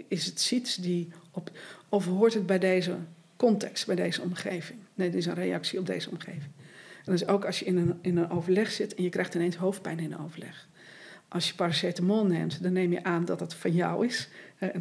[0.09, 1.51] Is het iets die op...
[1.89, 2.97] Of hoort het bij deze
[3.37, 4.79] context, bij deze omgeving?
[4.95, 6.51] Nee, dit is een reactie op deze omgeving.
[7.05, 9.35] En dat is ook als je in een, in een overleg zit en je krijgt
[9.35, 10.69] ineens hoofdpijn in een overleg.
[11.33, 14.29] Als je paracetamol neemt, dan neem je aan dat het van jou is.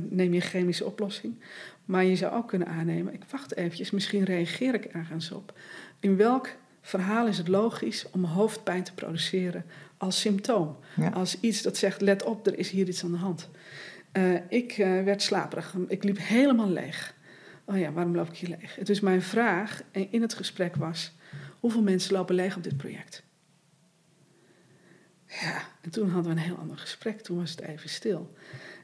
[0.10, 1.40] Neem je een chemische oplossing.
[1.86, 5.60] Maar je zou ook kunnen aannemen, ik wacht eventjes, misschien reageer ik ergens op.
[6.00, 6.50] In welk
[6.82, 9.66] verhaal is het logisch om hoofdpijn te produceren
[9.98, 10.78] als symptoom?
[11.14, 13.50] Als iets dat zegt, let op, er is hier iets aan de hand.
[14.14, 17.16] Uh, ik uh, werd slaperig, ik liep helemaal leeg.
[17.66, 18.78] Oh ja, waarom loop ik hier leeg?
[18.84, 21.14] Dus mijn vraag in het gesprek was,
[21.60, 23.24] hoeveel mensen lopen leeg op dit project?
[25.26, 27.22] Ja, en toen hadden we een heel ander gesprek.
[27.22, 28.34] Toen was het even stil.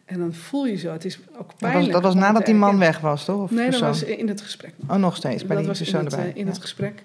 [0.06, 1.92] En dan voel je zo, het is ook pijnlijk.
[1.92, 3.42] Dat was, dat was nadat die man weg was, toch?
[3.42, 4.74] Of nee, dat was in het gesprek.
[4.78, 4.92] Nog.
[4.92, 6.32] Oh, nog steeds, bij dat die was persoon in het, erbij.
[6.34, 6.52] In ja.
[6.52, 7.04] het gesprek.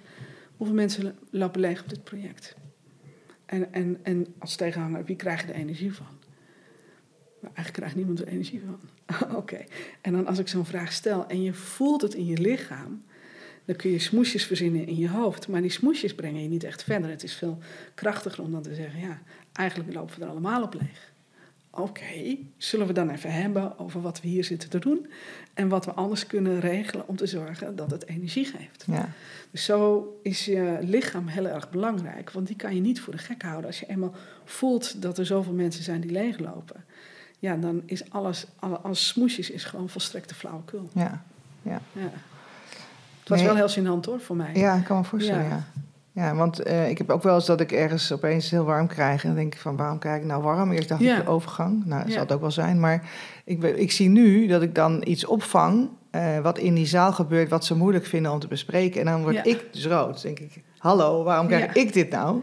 [0.56, 2.56] Hoeveel mensen lopen leeg op dit project?
[3.46, 6.06] En, en, en als tegenhanger, wie krijg je de energie van?
[7.40, 8.78] Maar eigenlijk krijgt niemand er energie van.
[9.40, 9.64] Oké.
[10.00, 13.02] En dan als ik zo'n vraag stel en je voelt het in je lichaam...
[13.64, 15.48] Dan kun je smoesjes verzinnen in je hoofd.
[15.48, 17.10] Maar die smoesjes brengen je niet echt verder.
[17.10, 17.58] Het is veel
[17.94, 19.22] krachtiger om dan te zeggen: ja,
[19.52, 21.10] eigenlijk lopen we er allemaal op leeg.
[21.74, 25.06] Oké, zullen we dan even hebben over wat we hier zitten te doen
[25.54, 28.84] en wat we anders kunnen regelen om te zorgen dat het energie geeft.
[28.86, 29.08] Ja.
[29.50, 33.18] Dus zo is je lichaam heel erg belangrijk, want die kan je niet voor de
[33.18, 33.66] gek houden.
[33.66, 36.84] Als je eenmaal voelt dat er zoveel mensen zijn die leeglopen,
[37.38, 40.88] ja, dan is alles, alles smoesjes is gewoon volstrekte flauwekul.
[40.94, 41.24] Ja,
[41.62, 41.80] ja.
[41.92, 42.12] ja.
[43.22, 44.50] Het was wel heel gênant hoor, voor mij.
[44.54, 45.64] Ja, ik kan me voorstellen, ja.
[46.14, 49.22] Ja, want uh, ik heb ook wel eens dat ik ergens opeens heel warm krijg.
[49.22, 50.72] En dan denk ik van, waarom krijg ik nou warm?
[50.72, 51.18] Eerst dacht ja.
[51.18, 51.86] ik de overgang.
[51.86, 52.80] Nou, dat zal het ook wel zijn.
[52.80, 53.10] Maar
[53.44, 55.88] ik, ik zie nu dat ik dan iets opvang...
[56.16, 59.00] Uh, wat in die zaal gebeurt, wat ze moeilijk vinden om te bespreken.
[59.00, 60.22] En dan word ik dus rood.
[60.22, 62.42] Dan denk ik, hallo, waarom krijg ik dit nou?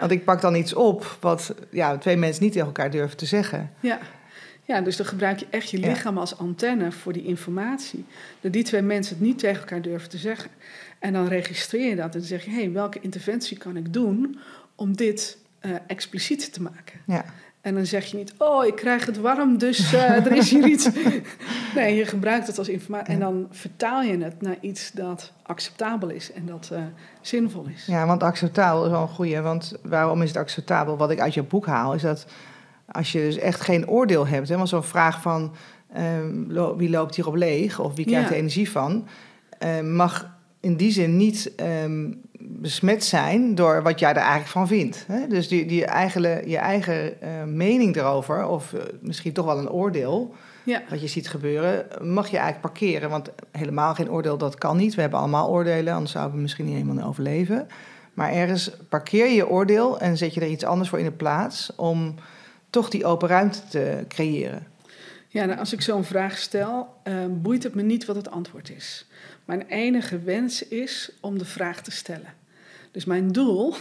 [0.00, 3.26] Want ik pak dan iets op wat ja, twee mensen niet tegen elkaar durven te
[3.26, 3.70] zeggen.
[3.80, 3.98] Ja.
[4.70, 8.04] Ja, dus dan gebruik je echt je lichaam als antenne voor die informatie.
[8.40, 10.50] Dat die twee mensen het niet tegen elkaar durven te zeggen.
[10.98, 13.92] En dan registreer je dat en dan zeg je: hé, hey, welke interventie kan ik
[13.92, 14.38] doen
[14.74, 17.00] om dit uh, expliciet te maken?
[17.06, 17.24] Ja.
[17.60, 20.66] En dan zeg je niet: oh, ik krijg het warm, dus uh, er is hier
[20.66, 20.88] iets.
[21.74, 23.14] nee, je gebruikt het als informatie.
[23.14, 26.78] En dan vertaal je het naar iets dat acceptabel is en dat uh,
[27.20, 27.86] zinvol is.
[27.86, 29.40] Ja, want acceptabel is wel een goede.
[29.40, 30.96] Want waarom is het acceptabel?
[30.96, 32.26] Wat ik uit je boek haal, is dat
[32.90, 35.52] als je dus echt geen oordeel hebt, hè, want zo'n vraag van
[35.96, 38.34] um, wie loopt hierop leeg of wie krijgt ja.
[38.34, 39.06] er energie van,
[39.64, 41.52] uh, mag in die zin niet
[41.84, 45.04] um, besmet zijn door wat jij er eigenlijk van vindt.
[45.06, 45.26] Hè?
[45.26, 49.70] Dus die, die eigen, je eigen uh, mening erover, of uh, misschien toch wel een
[49.70, 50.82] oordeel, ja.
[50.88, 53.10] wat je ziet gebeuren, mag je eigenlijk parkeren.
[53.10, 54.94] Want helemaal geen oordeel, dat kan niet.
[54.94, 57.68] We hebben allemaal oordelen, anders zouden we misschien niet helemaal overleven.
[58.14, 61.72] Maar ergens parkeer je oordeel en zet je er iets anders voor in de plaats
[61.76, 62.14] om
[62.70, 64.66] toch die open ruimte te creëren.
[65.28, 68.70] Ja, nou, als ik zo'n vraag stel, uh, boeit het me niet wat het antwoord
[68.70, 69.06] is.
[69.44, 72.34] Mijn enige wens is om de vraag te stellen.
[72.90, 73.74] Dus mijn doel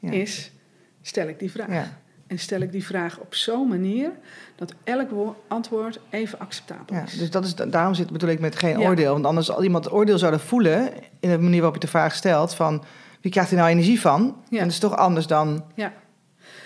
[0.00, 0.10] ja.
[0.10, 0.50] is,
[1.02, 1.70] stel ik die vraag.
[1.70, 1.98] Ja.
[2.26, 4.10] En stel ik die vraag op zo'n manier
[4.56, 7.18] dat elk antwoord even acceptabel ja, is.
[7.18, 9.12] Dus dat is, daarom zit, bedoel ik met geen oordeel.
[9.12, 12.54] Want anders als iemand oordeel zouden voelen in de manier waarop je de vraag stelt
[12.54, 12.84] van
[13.20, 14.36] wie krijgt hij nou energie van?
[14.50, 15.92] En dat is toch anders dan ja.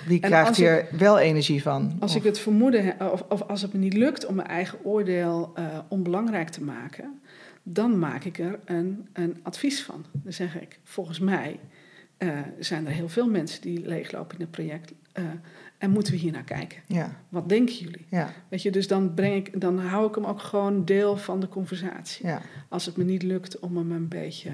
[0.07, 1.97] Wie krijgt hier ik, wel energie van?
[2.01, 2.17] Als of?
[2.17, 5.79] ik het vermoeden of, of, als het me niet lukt om mijn eigen oordeel uh,
[5.88, 7.21] onbelangrijk te maken,
[7.62, 10.05] dan maak ik er een, een advies van.
[10.12, 11.61] Dan zeg ik, volgens mij
[12.17, 14.93] eh, zijn er heel veel mensen die leeglopen in het project.
[15.12, 15.25] eh,
[15.79, 16.79] en moeten we hier naar kijken?
[16.87, 18.07] Ja, Wat denken jullie?
[18.11, 21.41] ja, Weet je, dus dan, breng ik, dan hou ik hem ook gewoon deel van
[21.41, 22.27] de conversatie.
[22.27, 24.51] ja, Als het me niet lukt om hem een beetje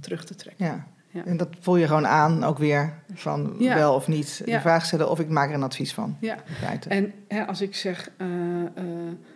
[0.00, 0.64] terug te trekken.
[1.10, 1.24] Ja.
[1.24, 3.74] En dat voel je gewoon aan, ook weer, van Ja.
[3.74, 4.42] wel of niet.
[4.44, 4.54] Ja.
[4.54, 6.16] De vraag stellen of ik maak er een advies van.
[6.20, 6.36] Ja.
[6.88, 8.26] En hè, als ik zeg, eh,
[8.64, 8.84] eh,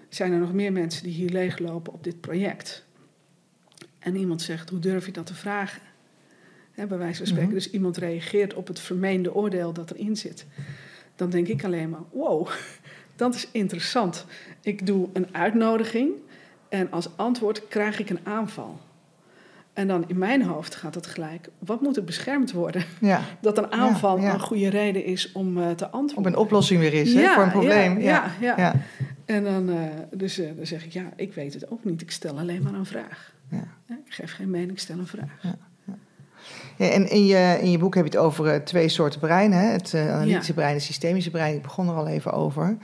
[0.09, 2.85] zijn er nog meer mensen die hier leeglopen op dit project?
[3.99, 5.81] En iemand zegt, hoe durf je dat te vragen?
[6.73, 7.49] Hè, bij wijze van spreken.
[7.49, 7.59] Mhm.
[7.59, 10.47] Dus iemand reageert op het vermeende oordeel dat erin zit.
[11.17, 12.49] Dan denk ik alleen maar, wow,
[13.17, 14.27] dat is interessant.
[14.61, 16.13] Ik doe een uitnodiging
[16.69, 18.81] en als antwoord krijg ik een aanval.
[19.75, 22.85] En dan in mijn hoofd gaat het gelijk, wat moet er beschermd worden?
[23.01, 24.33] ja, Dat een aanval ja.
[24.33, 26.33] een goede reden is om eh, te op antwoorden.
[26.33, 28.01] een oplossing weer is hè, voor een probleem.
[28.01, 28.75] Ja, ja.
[29.25, 29.77] En dan, eh,
[30.11, 32.01] dus, eh, dan zeg ik, ja, ik weet het ook niet.
[32.01, 33.33] Ik stel alleen maar een vraag.
[33.89, 35.43] ik geef geen mening, ik stel een vraag.
[36.77, 39.53] Ja, en in je, in je boek heb je het over twee soorten brein.
[39.53, 39.67] Hè?
[39.67, 41.55] Het analytische brein en het systemische brein.
[41.55, 42.77] Ik begon er al even over.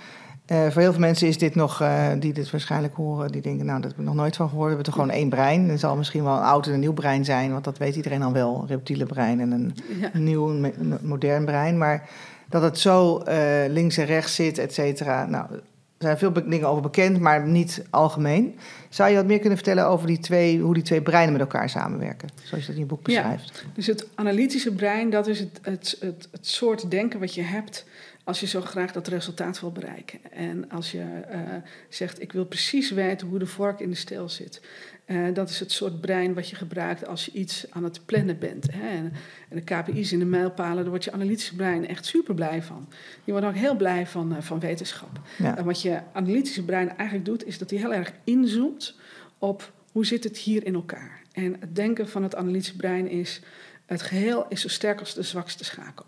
[0.51, 3.67] Eh, voor heel veel mensen is dit nog, eh, die dit waarschijnlijk horen, die denken,
[3.67, 4.69] nou, dat heb ik nog nooit van gehoord.
[4.69, 5.69] We hebben toch gewoon één brein.
[5.71, 8.23] Er zal misschien wel een oud en een nieuw brein zijn, want dat weet iedereen
[8.23, 8.61] al wel.
[8.61, 10.11] Een reptiele brein en een Ja.
[10.13, 11.79] nieuw, een modern brein.
[11.79, 12.09] Maar
[12.49, 15.27] dat het zo eh, links en rechts zit, et cetera.
[15.27, 15.61] Nou, er
[15.99, 18.59] zijn veel dingen over bekend, maar niet algemeen.
[18.89, 21.69] Zou je wat meer kunnen vertellen over die twee, hoe die twee breinen met elkaar
[21.69, 22.29] samenwerken?
[22.43, 23.21] Zoals je dat in je boek Ja.
[23.23, 23.65] beschrijft.
[23.75, 27.87] Dus het analytische brein, dat is het, het, het, het soort denken wat je hebt
[28.31, 30.19] als je zo graag dat resultaat wil bereiken.
[30.33, 31.40] En als je eh,
[31.88, 34.61] zegt, ik wil precies weten hoe de vork in de steel zit.
[35.05, 38.38] Eh, dat is het soort brein wat je gebruikt als je iets aan het plannen
[38.38, 38.66] bent.
[38.73, 38.88] Hè.
[38.88, 39.12] En,
[39.49, 42.88] de KPI's in de mijlpalen, daar wordt je analytische brein echt super blij van.
[43.25, 45.21] Je wordt ook heel blij van, eh, van wetenschap.
[45.38, 45.57] Ja.
[45.57, 48.99] En wat je analytische brein eigenlijk doet, is dat hij heel erg inzoomt
[49.38, 51.23] op hoe zit het hier in elkaar.
[51.33, 53.40] En het denken van het analytische brein is,
[53.87, 56.07] het geheel is zo sterk als de zwakste schakel.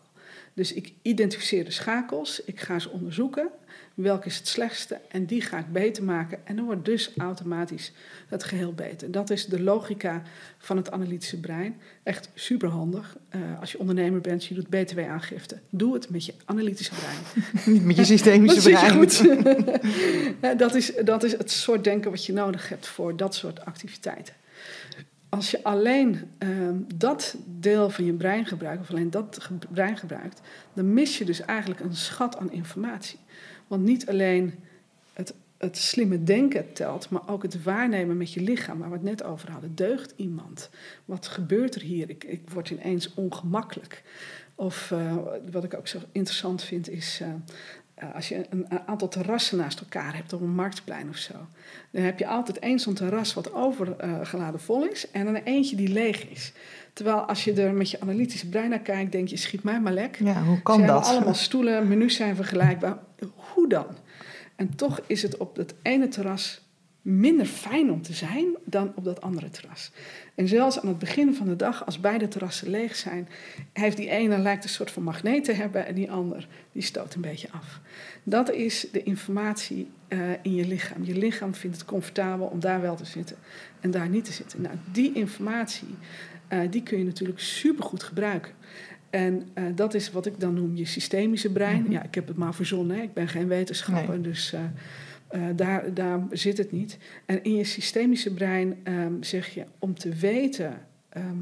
[0.55, 3.49] Dus ik identificeer de schakels, ik ga ze onderzoeken,
[3.95, 6.39] welke is het slechtste en die ga ik beter maken.
[6.45, 7.93] En dan wordt dus automatisch
[8.29, 9.11] het geheel beter.
[9.11, 10.23] Dat is de logica
[10.59, 11.77] van het analytische brein.
[12.03, 13.17] Echt superhandig.
[13.29, 15.59] Eh als je ondernemer bent, je doet btw-aangifte.
[15.71, 17.45] Doe het met je analytische brein.
[17.75, 18.91] Niet met je systemische brein.
[18.91, 19.23] goed.
[20.59, 24.35] Dat, is, dat is het soort denken wat je nodig hebt voor dat soort activiteiten.
[25.33, 30.41] Als je alleen ehm, dat deel van je brein gebruikt, of alleen dat brein gebruikt,
[30.73, 33.19] dan mis je dus eigenlijk een schat aan informatie.
[33.67, 34.55] Want niet alleen
[35.13, 39.05] het, het slimme denken telt, maar ook het waarnemen met je lichaam, waar we het
[39.05, 39.75] net over hadden.
[39.75, 40.71] Deugt iemand?
[41.05, 42.11] Wat gebeurt er hier?
[42.11, 44.03] Ik, ik word ineens ongemakkelijk.
[44.55, 45.17] Of eh,
[45.51, 47.19] wat ik ook zo interessant vind is.
[47.23, 47.29] eh,
[48.15, 51.33] als je een, een aantal terrassen naast elkaar hebt op een marktplein of zo,
[51.91, 55.89] dan heb je altijd één zo'n terras wat overgeladen vol is en dan eentje die
[55.89, 56.53] leeg is.
[56.93, 59.93] Terwijl als je er met je analytische brein naar kijkt, denk je, schiet mij maar
[59.93, 60.19] lek.
[60.25, 61.07] Ja, hoe Ze kan hebben dat?
[61.07, 62.99] allemaal stoelen, menus zijn vergelijkbaar.
[63.35, 63.87] Hoe dan?
[64.57, 66.61] En toch is het op het ene terras
[67.03, 69.91] minder fijn om te zijn dan op dat andere terras.
[70.35, 73.29] En zelfs aan het begin van de dag, als beide terrassen leeg zijn,
[73.73, 77.15] heeft die ene lijkt een soort van magneet te hebben en die ander die stoot
[77.15, 77.81] een beetje af.
[78.23, 81.05] Dat is de informatie eh, in je lichaam.
[81.05, 83.37] Je lichaam vindt het comfortabel om daar wel te zitten
[83.81, 84.63] en daar niet te zitten.
[84.63, 85.95] Nou, die informatie,
[86.49, 88.53] eh, die kun je natuurlijk supergoed gebruiken.
[89.11, 91.83] En eh, dat is wat ik dan noem je systemische brein.
[91.83, 91.93] Mhm.
[91.93, 93.03] Ja, ik heb het maar verzonnen, hè.
[93.03, 94.31] ik ben geen wetenschapper, Nee.
[94.31, 94.55] dus
[95.33, 96.99] eh, daar, daar zit het niet.
[97.27, 100.87] En in je systemische brein ehm, zeg je om te weten.
[101.09, 101.37] ehm,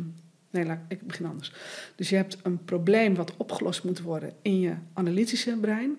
[0.50, 1.52] nee, laat, ik begin anders.
[1.94, 5.96] Dus je hebt een probleem wat opgelost moet worden in je analytische brein.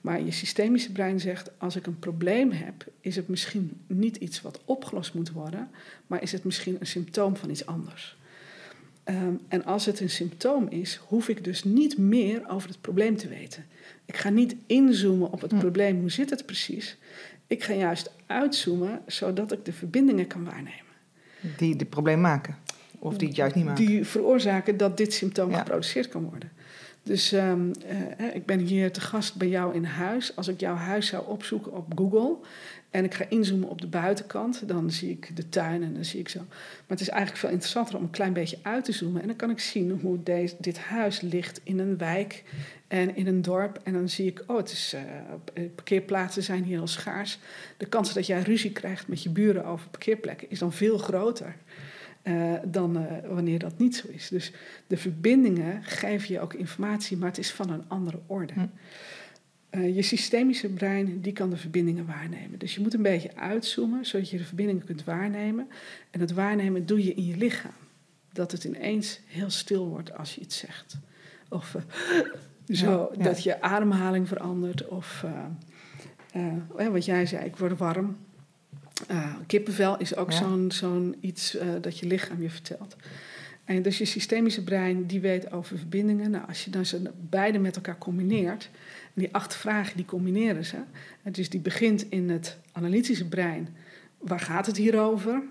[0.00, 4.42] Maar je systemische brein zegt: als ik een probleem heb, is het misschien niet iets
[4.42, 5.68] wat opgelost moet worden,
[6.06, 8.18] maar is het misschien een symptoom van iets anders.
[9.04, 13.16] Ehm, en als het een symptoom is, hoef ik dus niet meer over het probleem
[13.16, 13.64] te weten.
[14.04, 15.58] Ik ga niet inzoomen op het Hm.
[15.58, 16.96] probleem, hoe zit het precies.
[17.50, 20.84] Ik ga juist uitzoomen, zodat ik de verbindingen kan waarnemen.
[21.56, 22.56] Die het probleem maken.
[22.98, 23.86] Of die het juist niet maken.
[23.86, 25.58] Die veroorzaken dat dit symptoom Ja.
[25.58, 26.50] geproduceerd kan worden.
[27.02, 27.72] Dus ehm,
[28.18, 30.36] eh, ik ben hier te gast bij jou in huis.
[30.36, 32.36] Als ik jouw huis zou opzoeken op Google
[32.90, 36.20] en ik ga inzoomen op de buitenkant, dan zie ik de tuin en dan zie
[36.20, 36.38] ik zo.
[36.38, 39.20] Maar het is eigenlijk veel interessanter om een klein beetje uit te zoomen.
[39.20, 42.44] En dan kan ik zien hoe deze, dit huis ligt in een wijk
[42.88, 43.80] en in een dorp.
[43.84, 44.94] En dan zie ik, oh, het is,
[45.54, 47.38] eh, parkeerplaatsen zijn hier al schaars.
[47.76, 51.56] De kans dat jij ruzie krijgt met je buren over parkeerplekken is dan veel groter.
[52.22, 54.28] Eh, dan eh, wanneer dat niet zo is.
[54.28, 54.52] Dus
[54.86, 58.52] de verbindingen geven je ook informatie, maar het is van een andere orde.
[58.52, 58.66] Hm.
[59.70, 62.58] Eh, je systemische brein die kan de verbindingen waarnemen.
[62.58, 65.68] Dus je moet een beetje uitzoomen, zodat je de verbindingen kunt waarnemen.
[66.10, 67.72] En het waarnemen doe je in je lichaam.
[68.32, 70.98] dat het ineens heel stil wordt als je iets zegt.
[71.48, 71.76] Of
[72.68, 74.88] zo, dat je ademhaling verandert.
[74.88, 75.24] Of
[76.76, 78.16] wat jij zei, ik word warm.
[79.46, 82.96] Kippenvel is ook zo'n zo'n iets dat je lichaam je vertelt.
[83.64, 86.30] En dus je systemische brein die weet over verbindingen.
[86.30, 88.70] Nou, als je dan ze beide met elkaar combineert,
[89.14, 90.76] en die acht vragen die combineren ze.
[91.22, 93.68] En dus die begint in het analytische brein.
[94.18, 95.42] Waar gaat het hier over?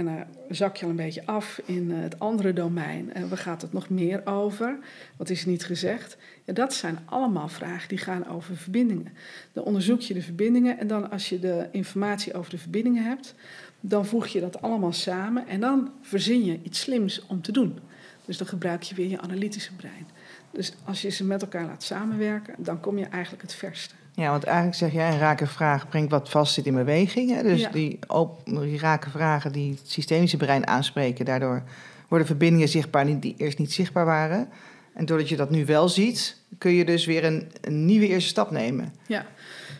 [0.00, 0.24] En dan
[0.56, 3.12] zak je al een beetje af in het andere domein.
[3.12, 4.78] En waar gaat het nog meer over?
[5.16, 6.16] Wat is niet gezegd?
[6.44, 9.12] Dat zijn allemaal vragen die gaan over verbindingen.
[9.52, 13.34] Dan onderzoek je de verbindingen en dan als je de informatie over de verbindingen hebt,
[13.80, 17.78] dan voeg je dat allemaal samen en dan verzin je iets slims om te doen.
[18.24, 20.06] Dus dan gebruik je weer je analytische brein.
[20.50, 23.94] Dus als je ze met elkaar laat samenwerken, dan kom je eigenlijk het verste.
[24.20, 27.30] Ja, want eigenlijk zeg jij, een rake vraag brengt wat vast zit in beweging.
[27.30, 27.42] Hè?
[27.42, 27.98] Dus die,
[28.44, 31.62] die rake vragen die het systemische brein aanspreken, daardoor
[32.08, 34.48] worden verbindingen zichtbaar die, eerst niet zichtbaar waren.
[34.94, 38.28] En doordat je dat nu wel ziet, kun je dus weer een, een nieuwe eerste
[38.28, 38.94] stap nemen.
[39.06, 39.26] Ja,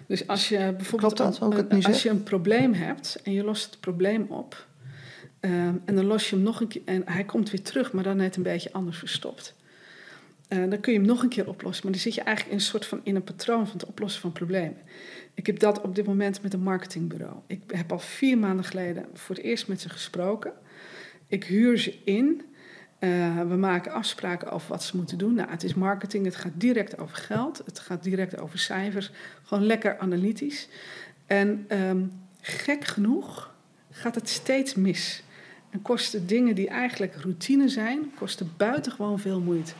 [0.07, 3.81] dus als je bijvoorbeeld dat, een, als je een probleem hebt en je lost het
[3.81, 4.67] probleem op,
[5.41, 8.05] ehm, en dan los je hem nog een keer en hij komt weer terug, maar
[8.05, 9.55] dan net een beetje anders verstopt.
[10.53, 12.61] Uh, dan kun je hem nog een keer oplossen, maar dan zit je eigenlijk in
[12.61, 14.77] een soort van in een patroon van het oplossen van problemen.
[15.35, 17.37] Ik heb dat op dit moment met een marketingbureau.
[17.47, 20.53] Ik heb al vier maanden geleden voor het eerst met ze gesproken.
[21.27, 22.43] Ik huur ze in.
[23.01, 25.35] Uh, we maken afspraken over wat ze moeten doen.
[25.35, 29.11] Nou, het is marketing, het gaat direct over geld, het gaat direct over cijfers.
[29.43, 30.69] Gewoon lekker analytisch.
[31.27, 33.55] En um, gek genoeg
[33.91, 35.23] gaat het steeds mis.
[35.71, 39.73] En kosten dingen die eigenlijk routine zijn, kosten buitengewoon veel moeite.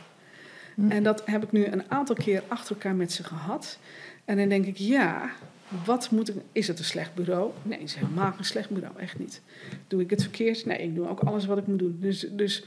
[0.75, 0.91] Hm.
[0.91, 3.79] En dat heb ik nu een aantal keer achter elkaar met ze gehad.
[4.25, 5.31] En dan denk ik, ja,
[5.85, 6.35] wat moet ik.
[6.51, 7.51] Is het een slecht bureau?
[7.63, 9.41] Nee, het is helemaal geen slecht bureau, echt niet.
[9.87, 10.65] Doe ik het verkeerd?
[10.65, 11.97] Nee, ik doe ook alles wat ik moet doen.
[11.99, 12.65] Dus, dus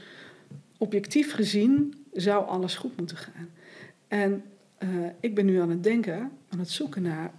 [0.77, 3.49] objectief gezien zou alles goed moeten gaan.
[4.07, 4.43] En
[4.79, 4.89] uh,
[5.19, 7.31] ik ben nu aan het denken, aan het zoeken naar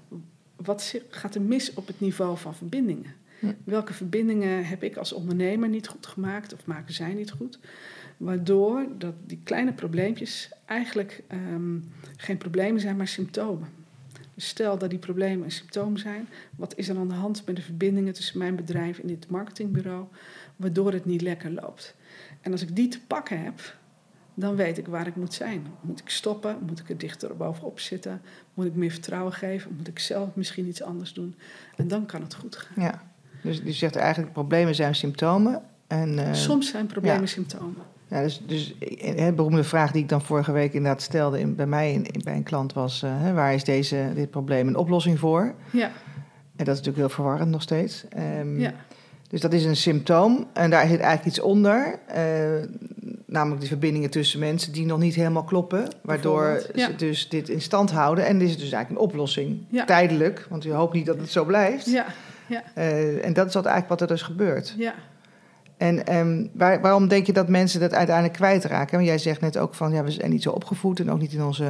[0.57, 3.15] wat gaat er mis op het niveau van verbindingen.
[3.39, 3.53] Hm.
[3.65, 7.59] Welke verbindingen heb ik als ondernemer niet goed gemaakt of maken zij niet goed?
[8.17, 13.69] Waardoor dat die kleine probleempjes eigenlijk um, geen problemen zijn, maar symptomen.
[14.35, 17.57] Dus stel dat die problemen een symptoom zijn, wat is er aan de hand met
[17.57, 20.05] de verbindingen tussen mijn bedrijf en dit marketingbureau,
[20.57, 21.95] waardoor het niet lekker loopt?
[22.41, 23.77] En als ik die te pakken heb,
[24.35, 25.67] dan weet ik waar ik moet zijn.
[25.81, 26.59] Moet ik stoppen?
[26.67, 28.23] Moet ik er dichter bovenop zitten?
[28.55, 29.75] Moet ik meer vertrouwen geven?
[29.77, 31.35] Moet ik zelf misschien iets anders doen?
[31.77, 32.83] En dan kan het goed gaan.
[32.83, 33.03] Ja,
[33.43, 35.63] dus je zegt eigenlijk problemen zijn symptomen.
[35.87, 37.83] En, uh, Soms zijn problemen symptomen.
[38.09, 41.67] Ja, dus, dus een beroemde vraag die ik dan vorige week inderdaad stelde in, bij
[41.67, 45.55] mij in, bij een klant was: uh, waar is deze, dit probleem een oplossing voor?
[45.73, 45.91] Ja.
[46.57, 48.05] En dat is natuurlijk heel verwarrend nog steeds.
[48.39, 48.73] Um, ja.
[49.29, 51.99] Dus dat is een symptoom en daar zit eigenlijk iets onder.
[52.17, 52.69] Uh,
[53.27, 55.89] namelijk de verbindingen tussen mensen die nog niet helemaal kloppen.
[56.03, 58.27] Waardoor ze dus dit in stand houden.
[58.27, 59.65] En dit is dus eigenlijk een oplossing.
[59.69, 59.85] Ja.
[59.85, 61.91] Tijdelijk, want je hoopt niet dat het zo blijft.
[61.91, 62.07] Ja.
[62.47, 62.63] Ja.
[62.79, 64.75] Uh, en dat is wat eigenlijk wat er dus gebeurt.
[64.79, 64.95] Ja.
[65.77, 68.95] En um, waar, waarom denk je dat mensen dat uiteindelijk kwijtraken?
[68.95, 71.33] Want jij zegt net ook van ja, we zijn niet zo opgevoed en ook niet
[71.33, 71.65] in onze,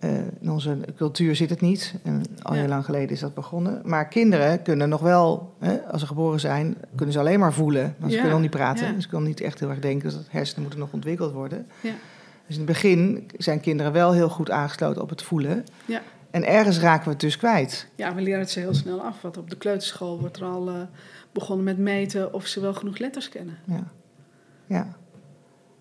[0.00, 0.10] uh,
[0.40, 1.94] in onze cultuur zit het niet.
[2.02, 3.80] En al heel lang geleden is dat begonnen.
[3.84, 7.94] Maar kinderen kunnen nog wel, hè, als ze geboren zijn, kunnen ze alleen maar voelen.
[7.98, 8.94] Maar ze kunnen nog niet praten.
[8.94, 9.00] Ja.
[9.00, 10.08] Ze kunnen niet echt heel erg denken.
[10.08, 11.66] Dus dat hersenen moeten nog ontwikkeld worden.
[11.80, 11.92] Ja.
[12.46, 15.64] Dus in het begin zijn kinderen wel heel goed aangesloten op het voelen.
[15.84, 16.00] Ja.
[16.30, 17.88] En ergens raken we het dus kwijt.
[17.94, 19.22] Ja, we leren het ze heel snel af.
[19.22, 20.68] Want op de kleuterschool wordt er al...
[20.68, 20.74] Uh
[21.32, 23.58] begonnen met meten of ze wel genoeg letters kennen.
[23.64, 23.84] Ja.
[24.66, 24.96] ja.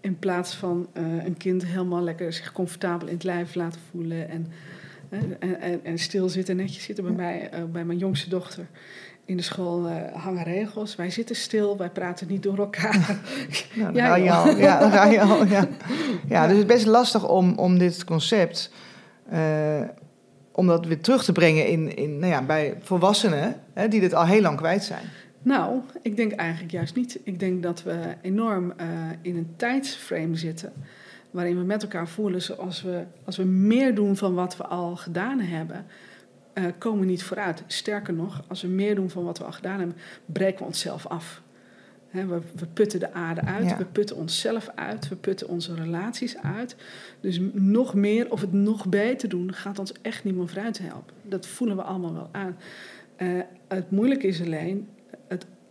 [0.01, 4.29] In plaats van uh, een kind helemaal lekker zich comfortabel in het lijf laten voelen
[4.29, 4.47] en,
[5.09, 7.03] uh, en, en, en, stil zitten, netjes zitten.
[7.03, 8.67] Bij, mij, uh, bij mijn jongste dochter
[9.25, 10.95] in de school hangen regels.
[10.95, 12.95] Wij zitten stil, wij praten niet door elkaar.
[13.75, 15.67] Nou, ja, ja, ja, ja, ja.
[16.27, 18.71] ja, dus het is best lastig om, om dit concept
[20.57, 24.13] om dat weer terug te brengen in, in, nou ja, bij volwassenen hè, die dit
[24.13, 25.03] al heel lang kwijt zijn.
[25.47, 27.19] Nou, ik denk eigenlijk juist niet.
[27.23, 28.85] Ik denk dat we enorm uh,
[29.21, 30.73] in een tijdsframe zitten.
[31.31, 34.95] Waarin we met elkaar voelen zoals we, als we meer doen van wat we al
[34.95, 35.85] gedaan hebben,
[36.53, 37.63] uh, komen we niet vooruit.
[37.67, 41.07] Sterker nog, als we meer doen van wat we al gedaan hebben, breken we onszelf
[41.07, 41.41] af.
[42.07, 43.77] He, we, we, putten de aarde uit, ja.
[43.77, 46.75] we putten onszelf uit, we putten onze relaties uit.
[47.19, 51.13] Dus nog meer of het nog beter doen gaat ons echt niet meer vooruit helpen.
[51.21, 52.57] Dat voelen we allemaal wel aan.
[53.17, 54.87] Uh, het moeilijke is alleen,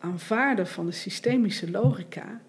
[0.06, 2.40] aanvaarden van de systemische logica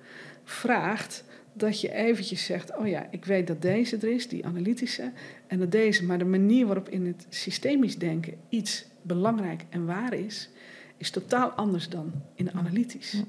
[0.44, 5.12] vraagt dat je eventjes zegt: Oh ja, ik weet dat deze er is, die analytische,
[5.48, 10.14] en dat deze, maar de manier waarop in het systemisch denken iets belangrijk en waar
[10.14, 10.50] is,
[10.98, 13.24] is totaal anders dan in analytisch.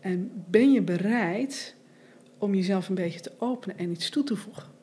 [0.00, 1.74] En ben je bereid
[2.38, 4.79] om jezelf een beetje te openen en iets toe te voegen.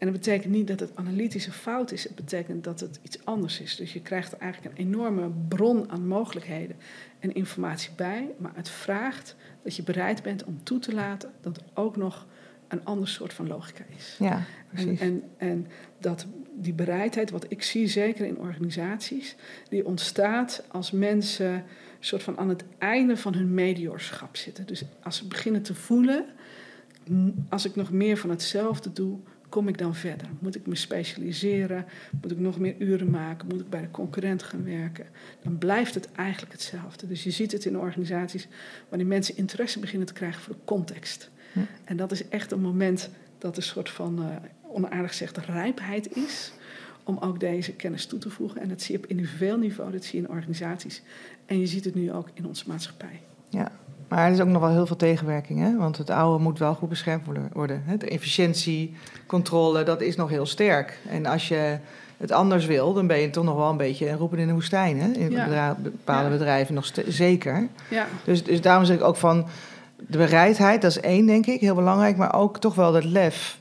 [0.00, 3.60] En dat betekent niet dat het analytische fout is, het betekent dat het iets anders
[3.60, 3.76] is.
[3.76, 6.76] Dus je krijgt eigenlijk een enorme bron aan mogelijkheden
[7.18, 11.56] en informatie bij, maar het vraagt dat je bereid bent om toe te laten dat
[11.56, 12.26] er ook nog
[12.68, 14.16] een ander soort van logica is.
[14.18, 15.00] Ja, precies.
[15.00, 15.66] En, en, en
[15.98, 19.36] dat die bereidheid, wat ik zie zeker in organisaties,
[19.68, 21.64] die ontstaat als mensen
[21.98, 24.66] soort van aan het einde van hun mediorschap zitten.
[24.66, 26.24] Dus als ze beginnen te voelen,
[27.48, 29.18] als ik nog meer van hetzelfde doe,
[29.50, 30.26] kom ik dan verder?
[30.38, 31.84] Moet ik me specialiseren?
[32.22, 33.48] Moet ik nog meer uren maken?
[33.48, 35.06] Moet ik bij de concurrent gaan werken?
[35.42, 37.06] Dan blijft het eigenlijk hetzelfde.
[37.06, 38.48] Dus je ziet het in organisaties
[38.88, 41.30] wanneer mensen interesse beginnen te krijgen voor de context.
[41.84, 44.26] En dat is echt een moment dat een soort van, uh,
[44.72, 46.52] onaardig gezegd, rijpheid is
[47.04, 48.60] om ook deze kennis toe te voegen.
[48.60, 51.02] En dat zie je op individueel niveau, dat zie je in organisaties.
[51.46, 53.20] En je ziet het nu ook in onze maatschappij.
[53.48, 53.72] Ja,
[54.10, 55.76] maar er is ook nog wel heel veel tegenwerking, hè?
[55.76, 57.82] want het oude moet wel goed beschermd worden.
[57.98, 58.94] De efficiëntie,
[59.26, 60.98] controle, dat is nog heel sterk.
[61.08, 61.78] En als je
[62.16, 65.00] het anders wil, dan ben je toch nog wel een beetje roepen in de woestijn.
[65.00, 65.10] Hè?
[65.10, 65.38] In
[65.82, 67.68] bepaalde bedrijven nog zeker.
[67.90, 68.06] Ja.
[68.24, 69.46] Dus, dus daarom zeg ik ook van
[69.96, 72.16] de bereidheid, dat is één, denk ik, heel belangrijk.
[72.16, 73.58] Maar ook toch wel het lef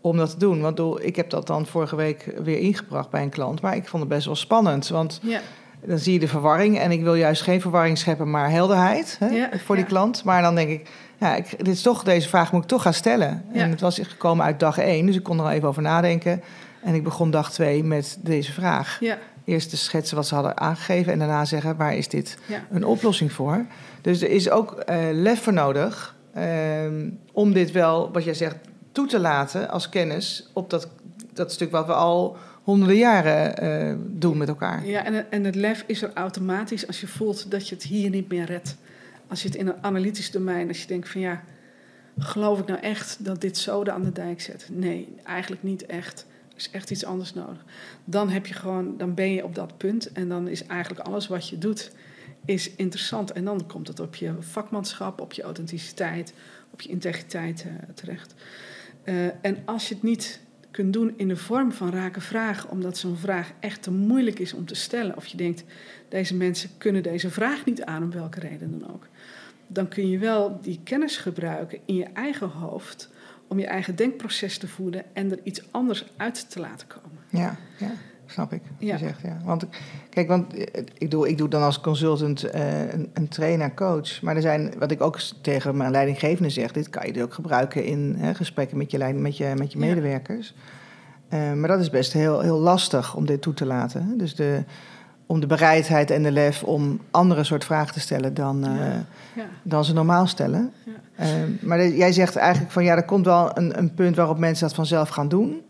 [0.00, 0.60] om dat te doen.
[0.60, 3.60] Want ik heb dat dan vorige week weer ingebracht bij een klant.
[3.60, 4.88] Maar ik vond het best wel spannend.
[4.88, 5.40] Want ja.
[5.84, 6.78] Dan zie je de verwarring.
[6.78, 10.24] En ik wil juist geen verwarring scheppen, maar helderheid hè, voor die klant.
[10.24, 12.94] Maar dan denk ik, ja, ik, dit is toch, deze vraag moet ik toch gaan
[12.94, 13.44] stellen.
[13.52, 16.42] En het was gekomen uit dag één, dus ik kon er al even over nadenken.
[16.82, 18.98] En ik begon dag twee met deze vraag.
[19.44, 22.38] Eerst te schetsen wat ze hadden aangegeven en daarna zeggen waar is dit
[22.70, 23.66] een oplossing voor.
[24.00, 28.56] Dus er is ook uh, lef voor nodig ehm, om dit wel, wat jij zegt,
[28.92, 30.88] toe te laten als kennis op dat,
[31.32, 34.86] dat stuk wat we al honderden jaren uh, doen met elkaar.
[34.86, 38.10] Ja, en, en het lef is er automatisch als je voelt dat je het hier
[38.10, 38.76] niet meer redt.
[39.28, 41.42] Als je het in een analytisch domein, als je denkt van ja,
[42.18, 44.68] geloof ik nou echt dat dit zoden aan de dijk zet?
[44.72, 46.26] Nee, eigenlijk niet echt.
[46.48, 47.64] Er is echt iets anders nodig.
[48.04, 51.26] Dan heb je gewoon, dan ben je op dat punt en dan is eigenlijk alles
[51.26, 51.90] wat je doet
[52.44, 53.32] is interessant.
[53.32, 56.32] En dan komt het op je vakmanschap, op je authenticiteit,
[56.70, 58.34] op je integriteit uh, terecht.
[59.04, 60.40] Uh, en als je het niet
[60.70, 64.52] kunt doen in de vorm van rake vragen, omdat zo'n vraag echt te moeilijk is
[64.52, 65.64] om te stellen, of je denkt,
[66.08, 69.08] deze mensen kunnen deze vraag niet aan, om welke reden dan ook,
[69.66, 73.10] dan kun je wel die kennis gebruiken in je eigen hoofd
[73.48, 77.18] om je eigen denkproces te voeden en er iets anders uit te laten komen.
[77.28, 77.92] Ja, ja
[78.30, 78.62] snap ik.
[78.78, 78.92] Ja.
[78.92, 79.36] Je zegt, ja.
[79.44, 79.66] Want
[80.10, 80.54] kijk, want
[80.98, 84.22] ik doe, ik doe dan als consultant uh, een, een trainer, coach.
[84.22, 87.34] Maar er zijn, wat ik ook tegen mijn leidinggevende zeg, dit kan je dus ook
[87.34, 90.54] gebruiken in hè, gesprekken met je, leiding, met je, met je medewerkers.
[91.34, 94.18] Uh, maar dat is best heel, heel lastig om dit toe te laten.
[94.18, 94.64] Dus de,
[95.26, 98.72] om de bereidheid en de lef om andere soort vragen te stellen dan, uh,
[99.34, 99.44] ja.
[99.62, 100.72] dan ze normaal stellen.
[101.60, 104.76] maar jij zegt eigenlijk van ja, er komt wel een, een punt waarop mensen dat
[104.76, 105.62] vanzelf gaan doen.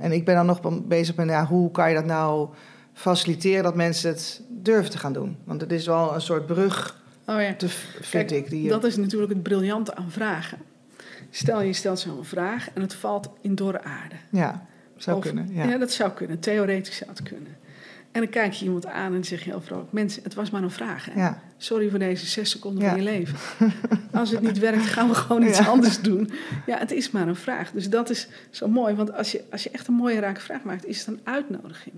[0.00, 2.48] En ik ben dan nog bezig met ja, hoe kan je dat nou
[2.92, 5.36] faciliteren dat mensen het durven te gaan doen.
[5.44, 7.54] Want het is wel een soort brug, oh ja.
[7.54, 7.68] te,
[8.00, 8.50] vind ik.
[8.50, 10.58] Die dat is natuurlijk het briljante aan vragen.
[11.30, 14.14] Stel je stelt zo'n vraag en het valt in dorre aarde.
[14.30, 15.48] Ja, zou kunnen.
[15.52, 15.64] Ja.
[15.64, 15.78] ja.
[15.78, 16.38] dat zou kunnen.
[16.38, 17.56] Theoretisch zou het kunnen.
[18.12, 19.92] En dan kijk je iemand aan en zeg je heel vrolijk...
[19.92, 21.04] mensen, het was maar een vraag.
[21.04, 21.20] Hè?
[21.20, 21.42] Ja.
[21.56, 23.38] Sorry voor deze zes seconden van je leven.
[24.12, 26.30] Als het niet werkt, gaan we gewoon iets anders doen.
[26.66, 27.70] Ja, het is maar een vraag.
[27.70, 28.94] Dus dat is zo mooi.
[28.94, 30.86] Want als je, als je echt een mooie rake vraag maakt...
[30.86, 31.94] is het een uitnodiging.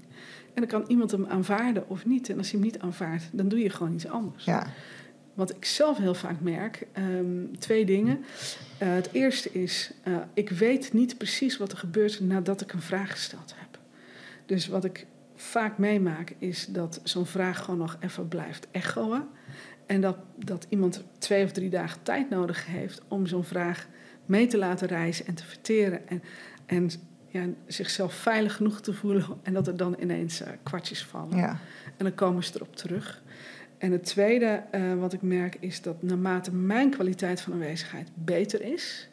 [0.55, 2.29] En dan kan iemand hem aanvaarden of niet.
[2.29, 4.45] En als hij hem niet aanvaardt, dan doe je gewoon iets anders.
[4.45, 4.67] Ja.
[5.35, 8.25] Wat ik zelf heel vaak merk, um, twee dingen.
[8.83, 12.83] Uh, het eerste is, uh, ik weet niet precies wat er gebeurt nadat ik een
[12.83, 13.79] vraag gesteld heb.
[14.47, 15.07] Dus wat ik
[15.43, 19.23] vaak meemaak is dat zo'n vraag gewoon nog even blijft echoen.
[19.87, 23.87] En dat, dat iemand twee of drie dagen tijd nodig heeft om zo'n vraag
[24.27, 26.09] mee te laten reizen en te verteren.
[26.09, 26.23] En,
[26.67, 26.91] en
[27.29, 29.25] ja, zichzelf veilig genoeg te voelen.
[29.43, 31.37] En dat er dan ineens uh, kwartjes vallen.
[31.37, 31.59] Ja.
[31.97, 33.23] En dan komen ze erop terug.
[33.79, 38.63] En het tweede uh, wat ik merk is dat naarmate mijn kwaliteit van aanwezigheid beter
[38.63, 39.09] is,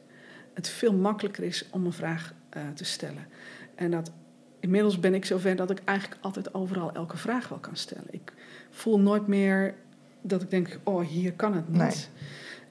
[0.53, 3.27] het veel makkelijker is om een vraag uh, te stellen.
[3.75, 4.11] En dat
[4.59, 8.07] inmiddels ben ik zover dat ik eigenlijk altijd overal elke vraag wel kan stellen.
[8.09, 8.33] Ik
[8.69, 9.73] voel nooit meer
[10.21, 12.09] dat ik denk, oh, hier kan het niet.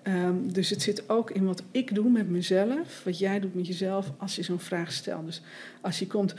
[0.02, 3.66] Um, dus het zit ook in wat ik doe met mezelf, wat jij doet met
[3.66, 5.26] jezelf als je zo'n vraag stelt.
[5.26, 5.42] Dus
[5.80, 6.34] als je komt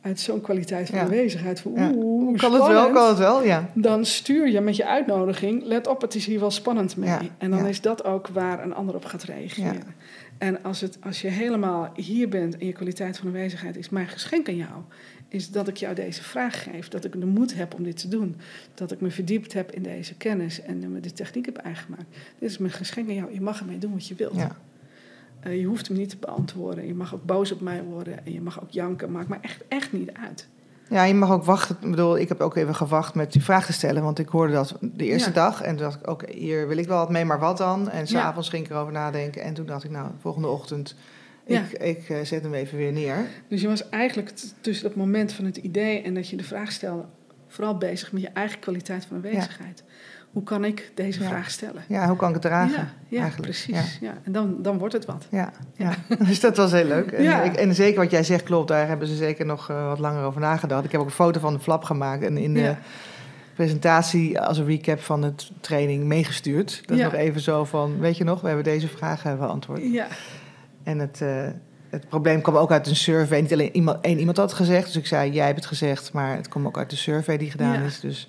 [0.00, 3.70] uit zo'n kwaliteit van aanwezigheid, van oeh, kan het wel, kan het wel, ja.
[3.74, 7.30] Dan stuur je met je uitnodiging, let op, het is hier wel spannend mee.
[7.38, 9.94] en dan is dat ook waar een ander op gaat reageren.
[10.40, 14.08] En als, het, als je helemaal hier bent en je kwaliteit van aanwezigheid is mijn
[14.08, 14.82] geschenk aan jou,
[15.28, 18.08] is dat ik jou deze vraag geef, dat ik de moed heb om dit te
[18.08, 18.36] doen,
[18.74, 22.16] dat ik me verdiept heb in deze kennis en me de techniek heb aangemaakt.
[22.38, 24.36] Dit is mijn geschenk aan jou, je mag ermee doen wat je wilt.
[24.36, 24.56] Ja.
[25.40, 26.86] Eh, je hoeft hem niet te beantwoorden.
[26.86, 29.12] Je mag ook boos op mij worden en je mag ook janken.
[29.12, 30.48] Maakt me echt, echt niet uit.
[30.90, 31.76] Ja, je mag ook wachten.
[31.80, 34.02] Ik bedoel, ik heb ook even gewacht met die vraag te stellen.
[34.02, 35.34] Want ik hoorde dat de eerste Ja.
[35.34, 35.62] dag.
[35.62, 37.90] En toen dacht ik, oké, hier wil ik wel wat mee, maar wat dan?
[37.90, 38.04] En Ja.
[38.06, 39.42] s'avonds ging ik erover nadenken.
[39.42, 40.94] En toen dacht ik, nou, volgende ochtend,
[41.46, 41.60] Ja.
[41.60, 43.16] ik, ik eh, zet hem even weer neer.
[43.48, 46.72] Dus je was eigenlijk tussen dat moment van het idee en dat je de vraag
[46.72, 47.04] stelde,
[47.48, 49.82] vooral bezig met je eigen kwaliteit van aanwezigheid.
[50.32, 51.28] Hoe kan ik deze Ja.
[51.28, 51.82] vraag stellen?
[51.88, 52.76] Ja, hoe kan ik het dragen?
[52.76, 53.50] ja, ja eigenlijk.
[53.50, 53.98] precies.
[54.00, 54.14] Ja.
[54.24, 55.26] En dan, dan wordt het wat.
[55.30, 55.94] Ja, ja.
[56.28, 57.10] dus dat was heel leuk.
[57.12, 59.98] En, ik, en zeker wat jij zegt klopt, daar hebben ze zeker nog eh, wat
[59.98, 60.84] langer over nagedacht.
[60.84, 62.74] Ik heb ook een foto van de flap gemaakt en in de
[63.54, 66.82] presentatie als een recap van het training meegestuurd.
[66.86, 69.80] Dat is nog even zo van, weet je nog, we hebben deze vragen beantwoord.
[69.92, 70.06] Ja,
[70.82, 71.46] En het, eh,
[71.88, 73.40] het probleem kwam ook uit een survey.
[73.40, 76.12] Niet alleen iemand, één iemand had het gezegd, dus ik zei, jij hebt het gezegd.
[76.12, 78.00] Maar het kwam ook uit de survey die gedaan is.
[78.00, 78.28] Dus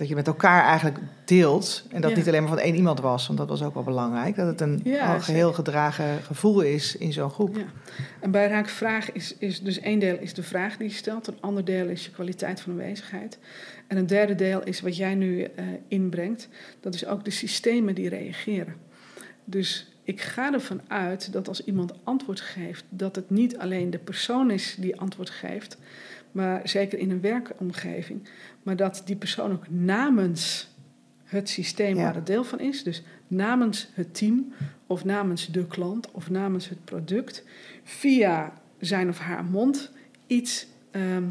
[0.00, 1.84] dat je met elkaar eigenlijk deelt.
[1.90, 2.16] En dat Ja.
[2.16, 4.36] niet alleen maar van één iemand was, want dat was ook wel belangrijk.
[4.36, 7.56] Dat het een Ja, al geheel gedragen gevoel is in zo'n groep.
[7.56, 7.64] ja.
[8.20, 11.26] En bij raak vraag is, is dus één deel is de vraag die je stelt,
[11.26, 13.38] een ander deel is je kwaliteit van aanwezigheid.
[13.86, 16.48] En een derde deel is wat jij nu eh, inbrengt,
[16.80, 18.74] dat is ook de systemen die reageren.
[19.44, 23.98] Dus ik ga ervan uit dat als iemand antwoord geeft, dat het niet alleen de
[23.98, 25.76] persoon is die antwoord geeft,
[26.32, 28.28] maar zeker in een werkomgeving,
[28.62, 30.68] maar dat die persoon ook namens
[31.24, 32.02] het systeem Ja.
[32.02, 34.52] waar het deel van is, dus namens het team
[34.86, 37.44] of namens de klant of namens het product,
[37.84, 39.90] via zijn of haar mond
[40.26, 41.22] iets ehm,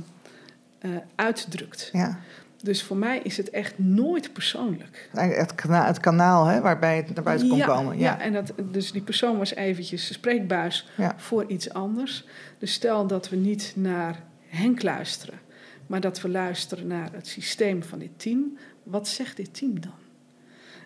[0.79, 1.89] eh, uitdrukt.
[1.93, 2.19] Ja.
[2.63, 5.09] Dus voor mij is het echt nooit persoonlijk.
[5.11, 7.97] Het, kana- het kanaal hè, waarbij het naar buiten kon ja, komen.
[7.97, 8.19] Ja, Ja.
[8.19, 11.13] en dat, dus die persoon was eventjes de spreekbuis Ja.
[11.17, 12.25] voor iets anders.
[12.57, 15.39] Dus stel dat we niet naar Henk luisteren,
[15.87, 18.57] maar dat we luisteren naar het systeem van dit team.
[18.83, 19.91] Wat zegt dit team dan?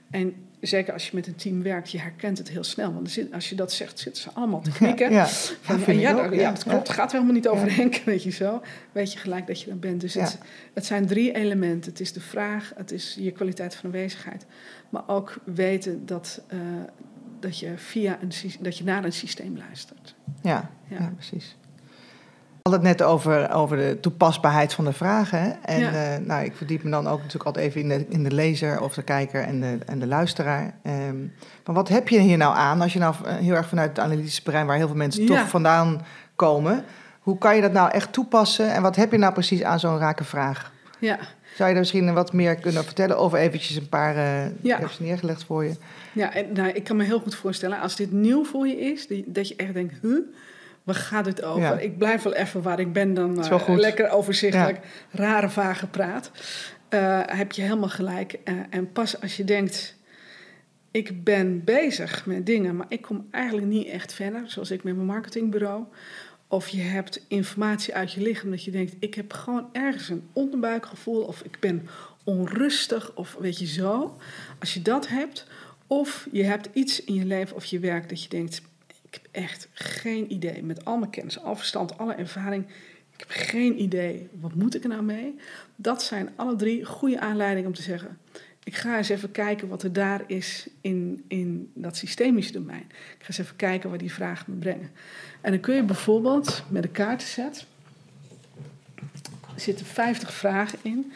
[0.10, 2.94] En zeker als je met een team werkt, je herkent het heel snel.
[2.94, 5.12] Want er als je dat zegt, zitten ze allemaal te knikken.
[5.12, 6.88] Ja, Van, ja, dat, ja, dat klopt.
[6.88, 8.62] Het gaat helemaal niet over Henk, weet je zo.
[8.92, 10.02] Weet je gelijk dat je dan bent.
[10.02, 10.38] Dus het,
[10.74, 11.92] het zijn drie elementen.
[11.92, 14.46] Het is de vraag, het is je kwaliteit van aanwezigheid.
[14.90, 16.58] Maar ook weten dat, eh,
[17.40, 20.16] dat, je, via een, dat je naar een systeem luistert.
[20.42, 20.72] Ja.
[20.90, 21.14] Ja.
[21.16, 21.56] precies.
[22.70, 25.64] Hadden het net over, over de toepasbaarheid van de vragen.
[25.64, 25.92] En Ja.
[26.16, 28.82] eh, nou, ik verdiep me dan ook natuurlijk altijd even in de, in de lezer
[28.82, 30.74] of de kijker en de, en de luisteraar.
[30.84, 31.18] Ehm,
[31.66, 34.00] maar wat heb je hier nou aan als je nou eh, heel erg vanuit het
[34.00, 35.28] analytische brein, waar heel veel mensen Ja.
[35.28, 36.02] toch vandaan
[36.36, 36.84] komen,
[37.20, 39.98] hoe kan je dat nou echt toepassen en wat heb je nou precies aan zo'n
[39.98, 40.72] rake vraag?
[41.00, 41.16] Ja,
[41.56, 44.16] Zou je daar misschien wat meer kunnen vertellen of eventjes een paar,
[44.62, 44.76] Ja.
[44.76, 45.74] ik heb ze neergelegd voor je.
[46.14, 49.08] ja en, nou, ik kan me heel goed voorstellen, als dit nieuw voor je is,
[49.26, 50.18] dat je echt denkt, huh?
[50.84, 51.62] Waar gaat het over?
[51.62, 51.80] Ja.
[51.80, 54.80] Ik blijf wel even waar ik ben, dan eh, lekker overzichtelijk,
[55.12, 56.32] rare, vage praat.
[56.90, 58.40] Eh, heb je helemaal gelijk.
[58.44, 59.96] Eh, en pas als je denkt,
[60.92, 64.96] ik ben bezig met dingen, maar ik kom eigenlijk niet echt verder, zoals ik met
[64.96, 65.84] mijn marketingbureau.
[66.48, 70.28] Of je hebt informatie uit je lichaam dat je denkt, ik heb gewoon ergens een
[70.34, 71.88] onderbuikgevoel of ik ben
[72.24, 74.18] onrustig of weet je zo.
[74.60, 75.48] Als je dat hebt,
[75.88, 78.62] of je hebt iets in je leven of je werk dat je denkt,
[79.14, 82.66] ik heb echt geen idee met al mijn kennis, al verstand, alle ervaring.
[83.14, 85.36] Ik heb geen idee, wat moet ik er nou mee?
[85.76, 88.18] Dat zijn alle drie goede aanleidingen om te zeggen,
[88.64, 92.86] ik ga eens even kijken wat er daar is in, in dat systemische domein.
[92.90, 94.92] Ik ga eens even kijken waar die vragen me brengen.
[95.42, 97.66] En dan kun je bijvoorbeeld met een kaartenset,
[99.56, 101.14] er zitten 50 vragen in.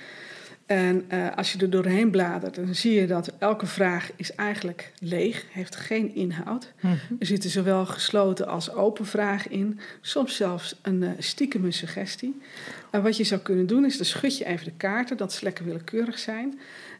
[0.68, 4.91] En eh, als je er doorheen bladert, dan zie je dat elke vraag is eigenlijk
[4.99, 6.74] leeg, heeft geen inhoud.
[7.20, 12.41] Er zitten zowel gesloten als open vragen in, soms zelfs een uh, stiekeme suggestie.
[12.89, 15.43] En wat je zou kunnen doen is, dan schud je even de kaarten, dat ze
[15.43, 16.59] lekker willekeurig zijn.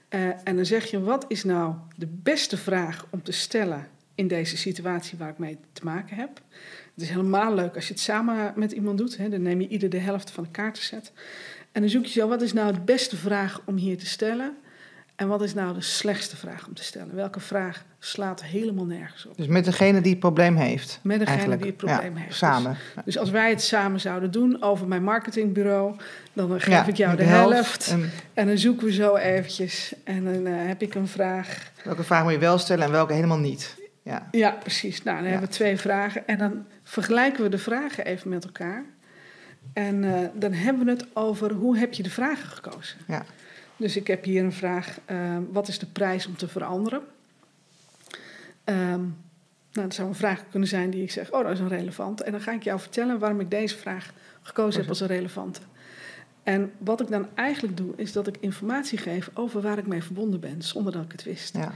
[0.10, 4.28] Uh, en dan zeg je, wat is nou de beste vraag om te stellen in
[4.28, 6.42] deze situatie waar ik mee te maken heb?
[6.94, 9.18] Het is helemaal leuk als je het samen met iemand doet.
[9.18, 9.30] Hè?
[9.30, 11.12] Dan neem je ieder de helft van de kaartenset.
[11.78, 14.58] En dan zoek je zo, wat is nou de beste vraag om hier te stellen?
[15.16, 17.16] En wat is nou de slechtste vraag om te stellen?
[17.16, 19.38] Welke vraag slaat helemaal nergens op?
[19.38, 21.00] Dus met degene die het probleem heeft.
[21.04, 21.62] Met degene eigenlijk.
[21.62, 22.36] die het probleem ja, heeft.
[22.36, 22.78] Samen.
[22.96, 25.96] Dus, dus, als wij het samen zouden doen over mijn marketingbureau,
[26.34, 27.54] dan geef ja, ik jou de, de helft.
[27.56, 27.88] helft.
[27.88, 29.94] En, en, dan zoeken we zo eventjes.
[30.04, 31.72] En dan uh, heb ik een vraag.
[31.84, 33.76] Welke vraag moet je wel stellen en welke helemaal niet?
[34.02, 35.04] Ja, ja precies.
[35.04, 35.32] Nou, dan ja.
[35.32, 36.28] hebben we twee vragen.
[36.28, 38.86] En dan vergelijken we de vragen even met elkaar.
[39.74, 42.98] En uh, dan hebben we het over hoe heb je de vragen gekozen.
[43.08, 43.26] Ja.
[43.78, 47.02] Dus ik heb hier een vraag, uh, wat is de prijs om te veranderen?
[48.66, 49.16] Um,
[49.72, 52.24] nou, dat zou een vraag kunnen zijn die ik zeg, oh dat is een relevante.
[52.24, 55.60] En dan ga ik jou vertellen waarom ik deze vraag gekozen heb als een relevante.
[56.44, 60.04] En wat ik dan eigenlijk doe, is dat ik informatie geef over waar ik mee
[60.04, 61.56] verbonden ben, zonder dat ik het wist.
[61.56, 61.74] Ja.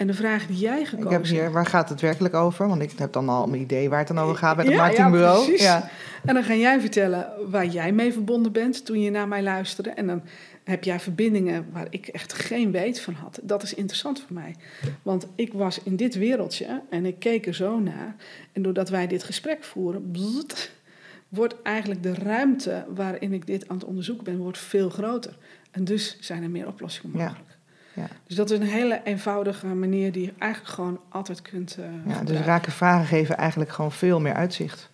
[0.00, 2.68] En de vraag die jij gekozen Ik heb hier, waar gaat het werkelijk over?
[2.68, 4.78] Want ik heb dan al een idee waar het dan over gaat bij het Ja,
[4.80, 5.44] ja, marketingbureau.
[5.44, 5.62] precies.
[5.64, 5.90] Ja,
[6.24, 9.90] En dan ga jij vertellen waar jij mee verbonden bent toen je naar mij luisterde.
[9.90, 10.22] En dan
[10.64, 13.38] heb jij verbindingen waar ik echt geen weet van had.
[13.42, 14.56] Dat is interessant voor mij.
[15.02, 18.14] Want ik was in dit wereldje en ik keek er zo naar.
[18.52, 20.12] En doordat wij dit gesprek voeren,
[21.28, 25.36] wordt eigenlijk de ruimte waarin ik dit aan het onderzoeken ben, wordt veel groter.
[25.70, 27.24] En dus zijn er meer oplossingen Ja.
[27.24, 27.49] mogelijk.
[27.94, 28.06] Ja.
[28.26, 32.22] Dus dat is een hele eenvoudige manier die je eigenlijk gewoon altijd kunt eh ja,
[32.24, 34.90] dus raken vragen geven eigenlijk gewoon veel meer uitzicht.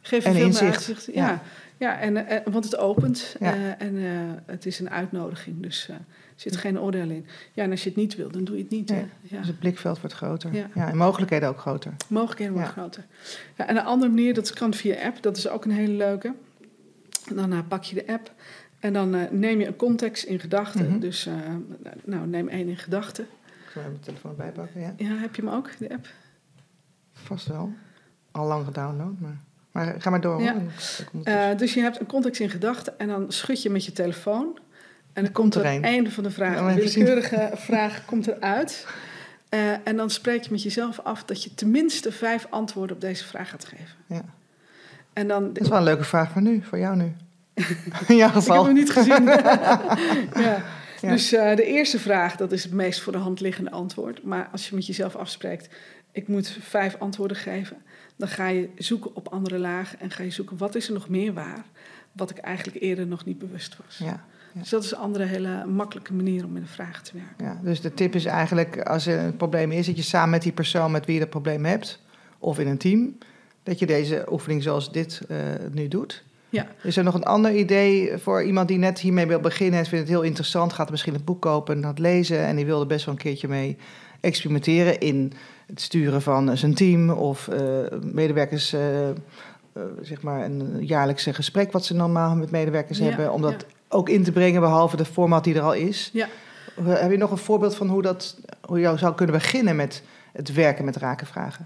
[0.00, 1.06] Geef En veel meer uitzicht.
[1.12, 1.42] Ja, Ja.
[1.76, 1.98] ja.
[2.00, 3.54] en, eh, want het opent Ja.
[3.54, 4.12] eh, en eh,
[4.46, 5.62] het is een uitnodiging.
[5.62, 6.02] Dus eh, er
[6.36, 7.26] zit geen oordeel in.
[7.52, 8.88] Ja, en als je het niet wil, dan doe je het niet.
[8.90, 9.04] Nee.
[9.20, 9.38] Ja.
[9.38, 10.54] Dus het blikveld wordt groter.
[10.54, 10.68] Ja.
[10.74, 11.92] En mogelijkheden ook groter.
[12.08, 13.04] Mogelijkheden worden groter.
[13.56, 15.22] Ja, en een andere manier, dat kan via app.
[15.22, 16.34] Dat is ook een hele leuke.
[17.28, 18.32] En dan eh, pak je de app
[18.78, 20.88] en dan eh, neem je een context in gedachten.
[20.88, 20.98] Mhm.
[20.98, 21.34] Dus eh,
[22.04, 23.24] nou, neem één in gedachten.
[23.24, 24.94] Ik zal even mijn telefoon bijpakken, ja.
[24.96, 26.08] Ja, heb je hem ook, de app?
[27.12, 27.72] Vast wel.
[28.30, 29.36] Al lang gedownload, maar...
[29.72, 30.42] Maar ga maar door.
[30.42, 30.56] Ja.
[31.24, 34.58] Eh, dus je hebt een context in gedachten en dan schud je met je telefoon.
[35.12, 35.82] En dan komt komt er een.
[35.82, 38.86] einde van de vraag, een willekeurige vraag komt eruit.
[39.48, 43.24] Eh en dan spreek je met jezelf af dat je tenminste vijf antwoorden op deze
[43.24, 43.96] vraag gaat geven.
[44.06, 44.24] Ja.
[45.12, 47.12] En dan, Dat is wel een leuke vraag voor nu, voor jou nu.
[48.08, 49.24] In jouw ik heb hem niet gezien.
[50.44, 50.64] ja.
[51.00, 51.10] Ja.
[51.10, 54.22] Dus eh, de eerste vraag, dat is het meest voor de hand liggende antwoord.
[54.22, 55.68] Maar als je met jezelf afspreekt,
[56.12, 57.76] ik moet vijf antwoorden geven,
[58.16, 61.08] dan ga je zoeken op andere lagen en ga je zoeken wat is er nog
[61.08, 61.64] meer waar,
[62.12, 63.98] wat ik eigenlijk eerder nog niet bewust was.
[63.98, 64.60] Ja, ja.
[64.60, 67.44] Dus dat is een andere hele makkelijke manier om met een vraag te werken.
[67.44, 70.42] ja, dus de tip is eigenlijk, als er een probleem is, dat je samen met
[70.42, 72.00] die persoon met wie je dat probleem hebt,
[72.38, 73.18] of in een team,
[73.62, 75.38] dat je deze oefening zoals dit eh,
[75.72, 76.24] nu doet.
[76.50, 76.66] Ja.
[76.82, 80.04] Is er nog een ander idee voor iemand die net hiermee wil beginnen en vindt
[80.04, 82.86] het heel interessant, gaat misschien een boek kopen en dat lezen en die wil er
[82.86, 83.76] best wel een keertje mee
[84.20, 85.32] experimenteren in
[85.66, 87.60] het sturen van zijn team of eh,
[88.00, 89.14] medewerkers, eh, eh,
[90.00, 93.74] zeg maar een jaarlijkse gesprek wat ze normaal met medewerkers Ja, hebben, om dat ja.
[93.88, 96.10] ook in te brengen behalve de format die er al is.
[96.12, 96.28] Ja.
[96.82, 100.52] Heb je nog een voorbeeld van hoe, dat, hoe je zou kunnen beginnen met het
[100.52, 101.64] werken met rakenvragen?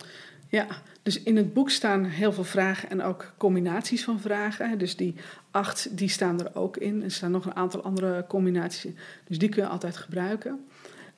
[0.52, 0.66] Ja,
[1.02, 4.78] dus in het boek staan heel veel vragen en ook combinaties van vragen.
[4.78, 5.14] Dus die
[5.50, 7.02] acht, die staan er ook in.
[7.02, 8.96] Er staan nog een aantal andere combinaties in.
[9.24, 10.66] Dus die kun je altijd gebruiken.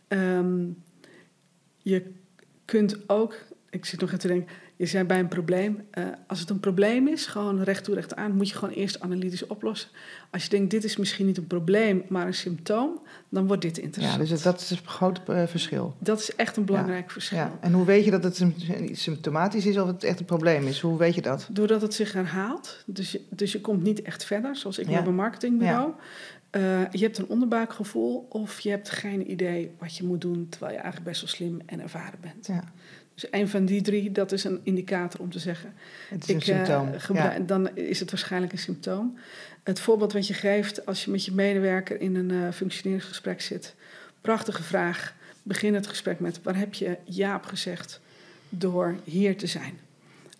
[0.08, 0.66] Ehm,
[1.76, 2.12] je
[2.64, 3.36] kunt ook,
[3.70, 6.60] ik zit nog even te denken, je zei bij een probleem, eh, als het een
[6.60, 9.88] probleem is, gewoon recht toe recht aan, moet je gewoon eerst analytisch oplossen.
[10.30, 13.76] Als je denkt, dit is misschien niet een probleem, maar een symptoom, dan wordt dit
[13.76, 14.18] Ja, interessant.
[14.20, 15.94] dus het- dat is een groot eh, verschil.
[15.98, 17.38] Dat is echt een belangrijk verschil.
[17.38, 17.58] Ja.
[17.60, 18.54] En hoe weet je dat het sym-
[18.92, 20.80] symptomatisch is of het echt een probleem is?
[20.80, 21.48] Hoe weet je dat?
[21.50, 22.82] Doordat het zich herhaalt.
[22.86, 24.94] Dus je, dus je komt niet echt verder, zoals ik Ja.
[24.94, 25.92] met mijn marketingbureau.
[26.54, 30.46] Eh, je hebt een onderbuikgevoel of je hebt geen idee wat je moet doen...
[30.48, 32.46] terwijl je eigenlijk best wel slim en ervaren bent.
[32.46, 32.64] Ja,
[33.14, 35.74] Dus een van die drie, dat is een indicator om te zeggen...
[36.08, 37.16] het is een eh, symptoom.
[37.16, 37.38] Ja.
[37.38, 39.18] Dan is het waarschijnlijk een symptoom.
[39.62, 43.74] Het voorbeeld wat je geeft als je met je medewerker in een eh, functioneringsgesprek zit.
[44.20, 45.14] Prachtige vraag.
[45.42, 48.00] Begin het gesprek met waar heb je ja op gezegd
[48.48, 49.78] door hier te zijn.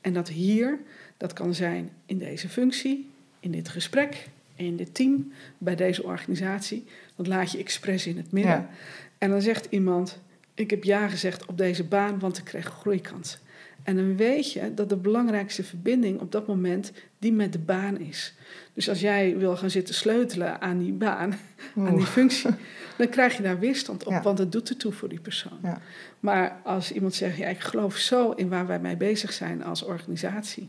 [0.00, 0.78] En dat hier,
[1.16, 3.10] dat kan zijn in deze functie,
[3.40, 6.84] in dit gesprek, in dit team, bij deze organisatie.
[7.16, 8.52] Dat laat je expres in het midden.
[8.52, 8.70] Ja.
[9.18, 10.20] En dan zegt iemand,
[10.54, 13.38] ik heb ja gezegd op deze baan, want ik kreeg groeikansen.
[13.82, 18.00] En dan weet je dat de belangrijkste verbinding op dat moment die met de baan
[18.00, 18.34] is.
[18.72, 21.34] Dus als jij wil gaan zitten sleutelen aan die baan,
[21.76, 22.50] aan die functie,
[22.98, 24.22] dan krijg je daar weerstand op, Ja.
[24.22, 25.58] want het doet ertoe voor die persoon.
[25.62, 25.80] Ja.
[26.20, 29.82] Maar als iemand zegt, ja, ik geloof zo in waar wij mee bezig zijn als
[29.82, 30.68] organisatie,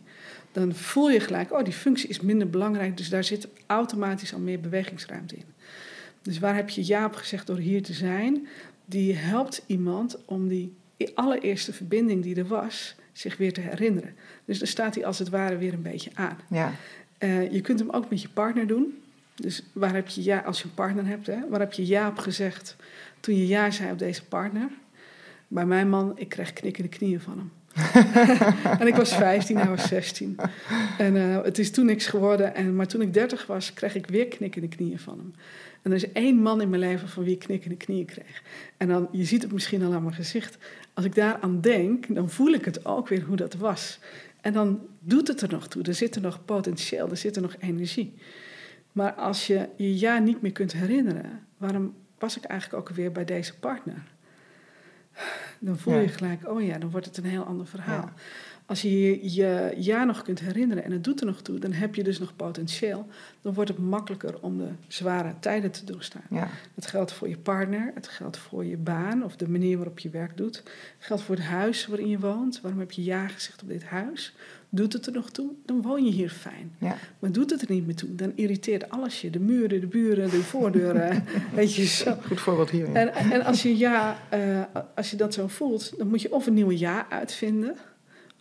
[0.56, 4.40] dan voel je gelijk, oh, die functie is minder belangrijk, dus daar zit automatisch al
[4.40, 5.46] meer bewegingsruimte in.
[6.22, 8.48] Dus waar heb je ja op gezegd door hier te zijn?
[8.86, 10.74] Die helpt iemand om die
[11.14, 14.16] allereerste verbinding die er was, zich weer te herinneren.
[14.46, 16.38] Dus dan staat hij als het ware weer een beetje aan.
[16.50, 16.74] Ja.
[17.18, 19.02] Eh, je kunt hem ook met je partner doen.
[19.36, 22.08] Dus waar heb je ja, als je een partner hebt, hè, waar heb je ja
[22.08, 22.76] op gezegd
[23.20, 24.70] toen je ja zei op deze partner?
[25.48, 27.52] Bij mijn man, ik kreeg knikkende knieën van hem.
[28.80, 30.36] en ik was 15, hij was 16.
[30.98, 32.56] En eh, het is toen niks geworden.
[32.56, 35.34] En, maar toen ik 30 was, kreeg ik weer knikkende knieën van hem.
[35.82, 38.44] En er is één man in mijn leven van wie ik knikkende knieën kreeg.
[38.78, 40.58] En dan, je ziet het misschien al aan mijn gezicht.
[40.94, 44.00] Als ik daaraan denk, dan voel ik het ook weer hoe dat was.
[44.42, 45.84] En dan doet het er nog toe.
[45.84, 48.14] Er zit er nog potentieel, er zit er nog energie.
[48.92, 53.12] Maar als je je ja niet meer kunt herinneren, waarom was ik eigenlijk ook weer
[53.12, 54.04] bij deze partner?
[55.66, 58.10] Dan voel je gelijk, oh ja, dan wordt het een heel ander verhaal.
[58.66, 58.72] Ja.
[58.72, 61.96] Als je je jaar nog kunt herinneren en het doet er nog toe, dan heb
[61.96, 63.08] je dus nog potentieel.
[63.42, 66.24] Dan wordt het makkelijker om de zware tijden te doorstaan.
[66.30, 66.50] Ja.
[66.76, 70.10] Het geldt voor je partner, het geldt voor je baan of de manier waarop je
[70.10, 70.56] werk doet.
[70.56, 70.66] Het
[71.00, 72.62] geldt voor het huis waarin je woont.
[72.62, 74.34] Waarom heb je ja gezegd op dit huis?
[74.70, 75.52] Doet het er nog toe?
[75.66, 76.76] Dan woon je hier fijn.
[76.80, 76.98] Ja.
[77.20, 78.16] Maar doet het er niet meer toe?
[78.16, 79.30] Dan irriteert alles je.
[79.30, 81.24] De muren, de buren, de voordeuren.
[81.56, 82.18] weet je zo.
[82.28, 82.88] Goed voorbeeld hier.
[82.88, 82.94] ja.
[82.94, 84.62] En, en als, je ja, eh,
[84.96, 87.76] als je dat zo voelt, dan moet je of een nieuwe ja uitvinden,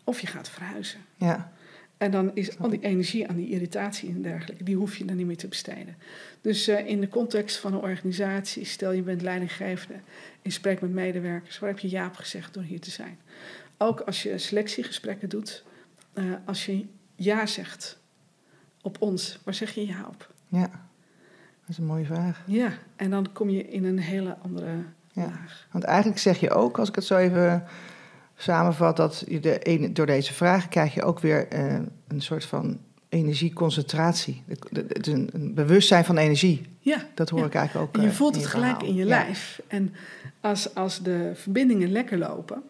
[0.05, 1.01] of je gaat verhuizen.
[1.17, 1.53] Ja.
[1.97, 5.17] En dan is al die energie aan die irritatie en dergelijke, die hoef je dan
[5.17, 5.97] niet meer te besteden.
[6.41, 10.01] Dus eh, in de context van een organisatie, stel je bent leidinggevende,
[10.43, 13.19] je spreekt met medewerkers, waar heb je ja op gezegd door hier te zijn?
[13.79, 15.65] Ook als je selectiegesprekken doet,
[16.13, 16.87] eh, als je
[17.17, 17.99] ja zegt
[18.83, 20.33] op ons, waar zeg je ja op?
[20.49, 20.71] ja.
[21.61, 22.43] Dat is een mooie vraag.
[22.47, 24.77] Ja, en dan kom je in een hele andere
[25.13, 25.23] Ja.
[25.25, 25.67] laag.
[25.71, 27.65] Want eigenlijk zeg je ook, als ik het zo even
[28.37, 31.75] samenvat, dat je de door deze vragen krijg je ook weer eh,
[32.09, 32.79] een soort van
[33.09, 34.43] energieconcentratie.
[34.73, 36.63] Het is een, een bewustzijn van energie.
[36.81, 37.47] Ja, Dat hoor Ja.
[37.47, 37.95] ik eigenlijk ook.
[37.97, 38.89] En je eh, voelt het gelijk verhaal.
[38.89, 39.09] in je Ja.
[39.09, 39.63] lijf.
[39.67, 39.93] En
[40.41, 42.63] als, als de verbindingen lekker lopen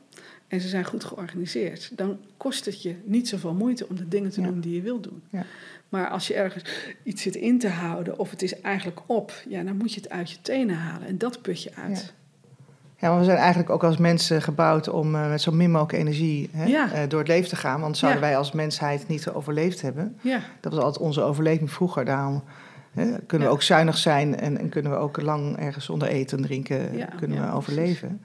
[0.49, 4.31] en ze zijn goed georganiseerd, dan kost het je niet zoveel moeite om de dingen
[4.31, 4.47] te Ja.
[4.47, 5.23] doen die je wilt doen.
[5.31, 5.45] Ja.
[5.89, 6.65] Maar als je ergens
[7.03, 10.11] iets zit in te houden of het is eigenlijk op, ja, dan moet je het
[10.11, 12.13] uit je tenen halen en dat put je uit.
[13.05, 15.99] Ja, maar we zijn eigenlijk ook als mensen gebouwd om eh, met zo min mogelijk
[15.99, 16.93] energie hè, Ja.
[16.93, 17.81] eh, door het leven te gaan.
[17.81, 18.27] Want zouden Ja.
[18.29, 20.17] wij als mensheid niet overleefd hebben.
[20.21, 22.05] Ja, Dat was altijd onze overleving vroeger.
[22.05, 22.43] Daarom
[22.93, 26.39] hè, kunnen we ook zuinig zijn en, en kunnen we ook lang ergens zonder eten
[26.39, 28.21] en drinken Ja, kunnen we overleven.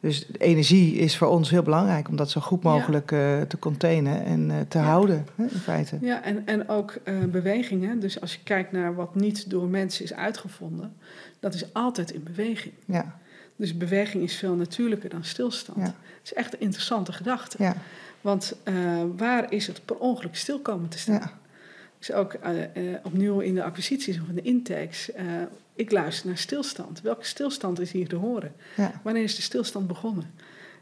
[0.00, 4.24] Dus energie is voor ons heel belangrijk om dat zo goed mogelijk eh, te containen
[4.24, 5.98] en eh, te houden, hè, in feite.
[6.00, 8.00] ja en, en ook eh, bewegingen.
[8.00, 10.92] Dus als je kijkt naar wat niet door mensen is uitgevonden,
[11.40, 12.74] dat is altijd in beweging.
[12.86, 13.18] Ja,
[13.56, 15.78] Dus beweging is veel natuurlijker dan stilstand.
[15.86, 17.56] Het is echt een interessante gedachte.
[17.62, 17.76] ja,
[18.20, 18.74] Want eh,
[19.16, 21.30] waar is het per ongeluk stil komen te staan?
[21.98, 25.10] Dus ook eh, eh, opnieuw in de acquisities of in de intakes.
[25.74, 27.00] ik luister naar stilstand.
[27.00, 28.52] Welke stilstand is hier te horen?
[29.02, 30.30] Wanneer is de stilstand begonnen?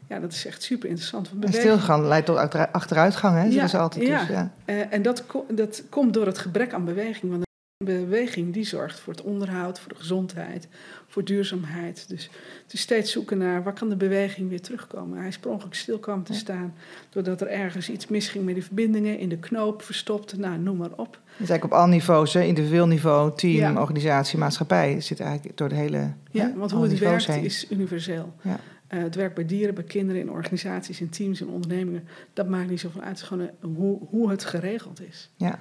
[0.09, 1.29] Ja, dat is echt super interessant.
[1.29, 3.43] Want En stilgaan leidt tot achteru- achteruitgang, hè?
[3.43, 4.07] Ja, ze altijd.
[4.07, 4.19] ja.
[4.19, 4.51] Dus, ja.
[4.89, 7.31] En dat, ko- dat komt door het gebrek aan beweging.
[7.31, 7.43] Want
[7.83, 10.67] beweging die zorgt voor het onderhoud, voor de gezondheid,
[11.07, 12.05] voor duurzaamheid.
[12.09, 12.29] Dus
[12.63, 15.17] het is steeds zoeken naar waar kan de beweging weer terugkomen.
[15.17, 16.73] Hij is per ongeluk stil komen te staan.
[17.09, 20.37] Doordat er ergens iets misging met die verbindingen, in de knoop verstopt.
[20.37, 21.19] Nou, noem maar op.
[21.37, 22.41] Dus eigenlijk op alle niveaus, hè?
[22.41, 23.81] individueel niveau, team, Ja.
[23.81, 25.01] organisatie, maatschappij.
[25.01, 26.11] Zit eigenlijk door de hele.
[26.31, 27.43] Ja, hè, want hoe het werkt heen.
[27.43, 28.33] is universeel.
[28.41, 28.59] Ja.
[28.87, 32.07] Eh, het werkt bij dieren, bij kinderen, in organisaties, in teams, in ondernemingen.
[32.33, 33.09] Dat maakt niet zoveel uit.
[33.09, 35.29] Het is gewoon hoe, hoe het geregeld is.
[35.35, 35.59] Ja.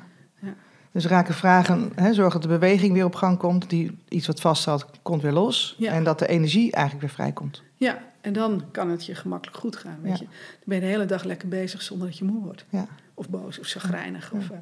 [0.92, 3.70] Dus raken vragen, hè, zorg dat de beweging weer op gang komt.
[3.70, 5.74] Die, iets wat vasthoudt, komt weer los.
[5.78, 5.92] Ja.
[5.92, 7.62] En dat de energie eigenlijk weer vrijkomt.
[7.76, 9.98] Ja, en dan kan het je gemakkelijk goed gaan.
[10.02, 10.18] Weet Ja.
[10.18, 10.24] je.
[10.28, 12.64] Dan ben je de hele dag lekker bezig zonder dat je moe wordt.
[12.68, 12.86] Ja.
[13.14, 14.32] Of boos of chagrijnig.
[14.32, 14.56] Of, eh,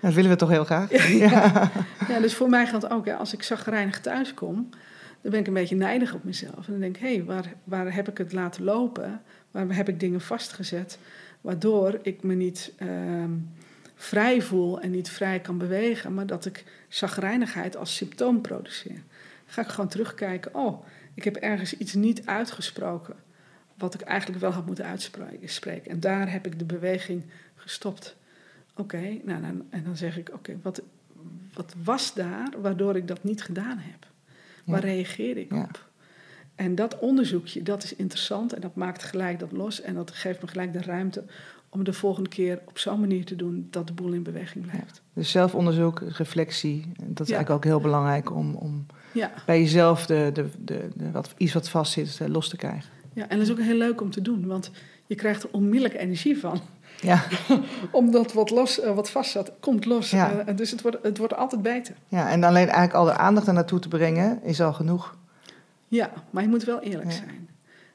[0.00, 1.08] Dat willen we toch heel graag.
[1.18, 1.70] ja.
[2.08, 4.68] ja, dus voor mij geldt ook, hè, als ik chagrijnig thuis kom,
[5.22, 6.66] dan ben ik een beetje nijdig op mezelf.
[6.66, 9.20] En dan denk ik, hé, hey, waar, waar heb ik het laten lopen?
[9.50, 10.98] Waar heb ik dingen vastgezet?
[11.40, 13.30] Waardoor ik me niet ehm,
[14.10, 19.02] vrij voel en niet vrij kan bewegen, maar dat ik chagrijnigheid als symptoom produceer.
[19.46, 20.84] Ga ik gewoon terugkijken, oh,
[21.14, 23.16] ik heb ergens iets niet uitgesproken,
[23.74, 25.90] wat ik eigenlijk wel had moeten uitspreken.
[25.90, 27.22] En daar heb ik de beweging
[27.54, 28.16] gestopt.
[28.76, 30.82] Oké, nou, dan, en dan zeg ik, oké, wat,
[31.54, 34.06] wat was daar waardoor ik dat niet gedaan heb?
[34.64, 34.92] Waar Ja.
[34.92, 35.62] reageerde ik Ja.
[35.62, 35.88] op?
[36.54, 39.80] En dat onderzoekje, dat is interessant en dat maakt gelijk dat los.
[39.80, 41.24] En dat geeft me gelijk de ruimte
[41.70, 45.02] om de volgende keer op zo'n manier te doen dat de boel in beweging blijft.
[45.12, 46.92] Dus zelfonderzoek, reflectie.
[47.04, 47.34] Dat is Ja.
[47.36, 51.52] eigenlijk ook heel belangrijk om, om Ja, bij jezelf de, de, de, de wat, iets
[51.52, 52.90] wat vastzit eh, los te krijgen.
[53.12, 54.70] ja, en dat is ook heel leuk om te doen, want
[55.06, 56.60] je krijgt er onmiddellijk energie van.
[57.00, 57.22] Ja,
[57.90, 60.10] Omdat wat, los, eh, wat vast zat, komt los.
[60.10, 60.38] Ja.
[60.38, 61.94] Eh, dus het wordt, het wordt altijd beter.
[62.08, 65.16] ja, en alleen eigenlijk al de aandacht er naartoe te brengen is al genoeg.
[65.88, 67.48] Ja, maar je moet wel eerlijk zijn.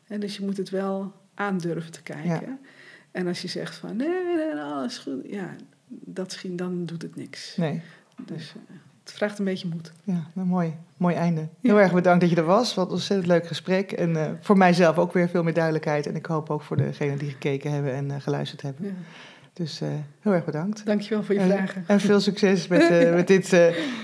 [0.04, 2.60] Hè, dus je moet het wel aandurven te kijken.
[3.16, 5.22] En als je zegt van nee, nee, alles goed.
[5.26, 5.56] Ja,
[5.88, 7.58] dat schiet, dan doet het niks.
[7.58, 7.82] Nee.
[8.26, 9.92] Dus eh, het vraagt een beetje moed.
[10.04, 10.74] Ja, nou, mooi.
[10.98, 11.48] Mooi einde.
[11.62, 12.74] Heel erg bedankt dat je er was.
[12.74, 13.92] Wat een ontzettend leuk gesprek.
[13.92, 16.08] En eh, voor mijzelf ook weer veel meer duidelijkheid.
[16.08, 18.86] En ik hoop ook voor degenen die gekeken hebben en eh, geluisterd hebben.
[18.86, 18.94] Ja.
[19.54, 19.80] Dus
[20.20, 20.86] heel erg bedankt.
[20.86, 21.84] Dankjewel voor je En, vragen.
[21.88, 22.90] en veel succes met,
[23.20, 23.58] met dit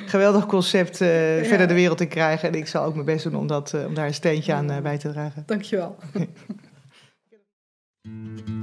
[0.06, 2.50] geweldig concept verder de wereld in krijgen.
[2.50, 4.98] En ik zal ook mijn best doen om, dat, om daar een steentje aan bij
[4.98, 5.44] te dragen.
[5.46, 5.96] Dankjewel.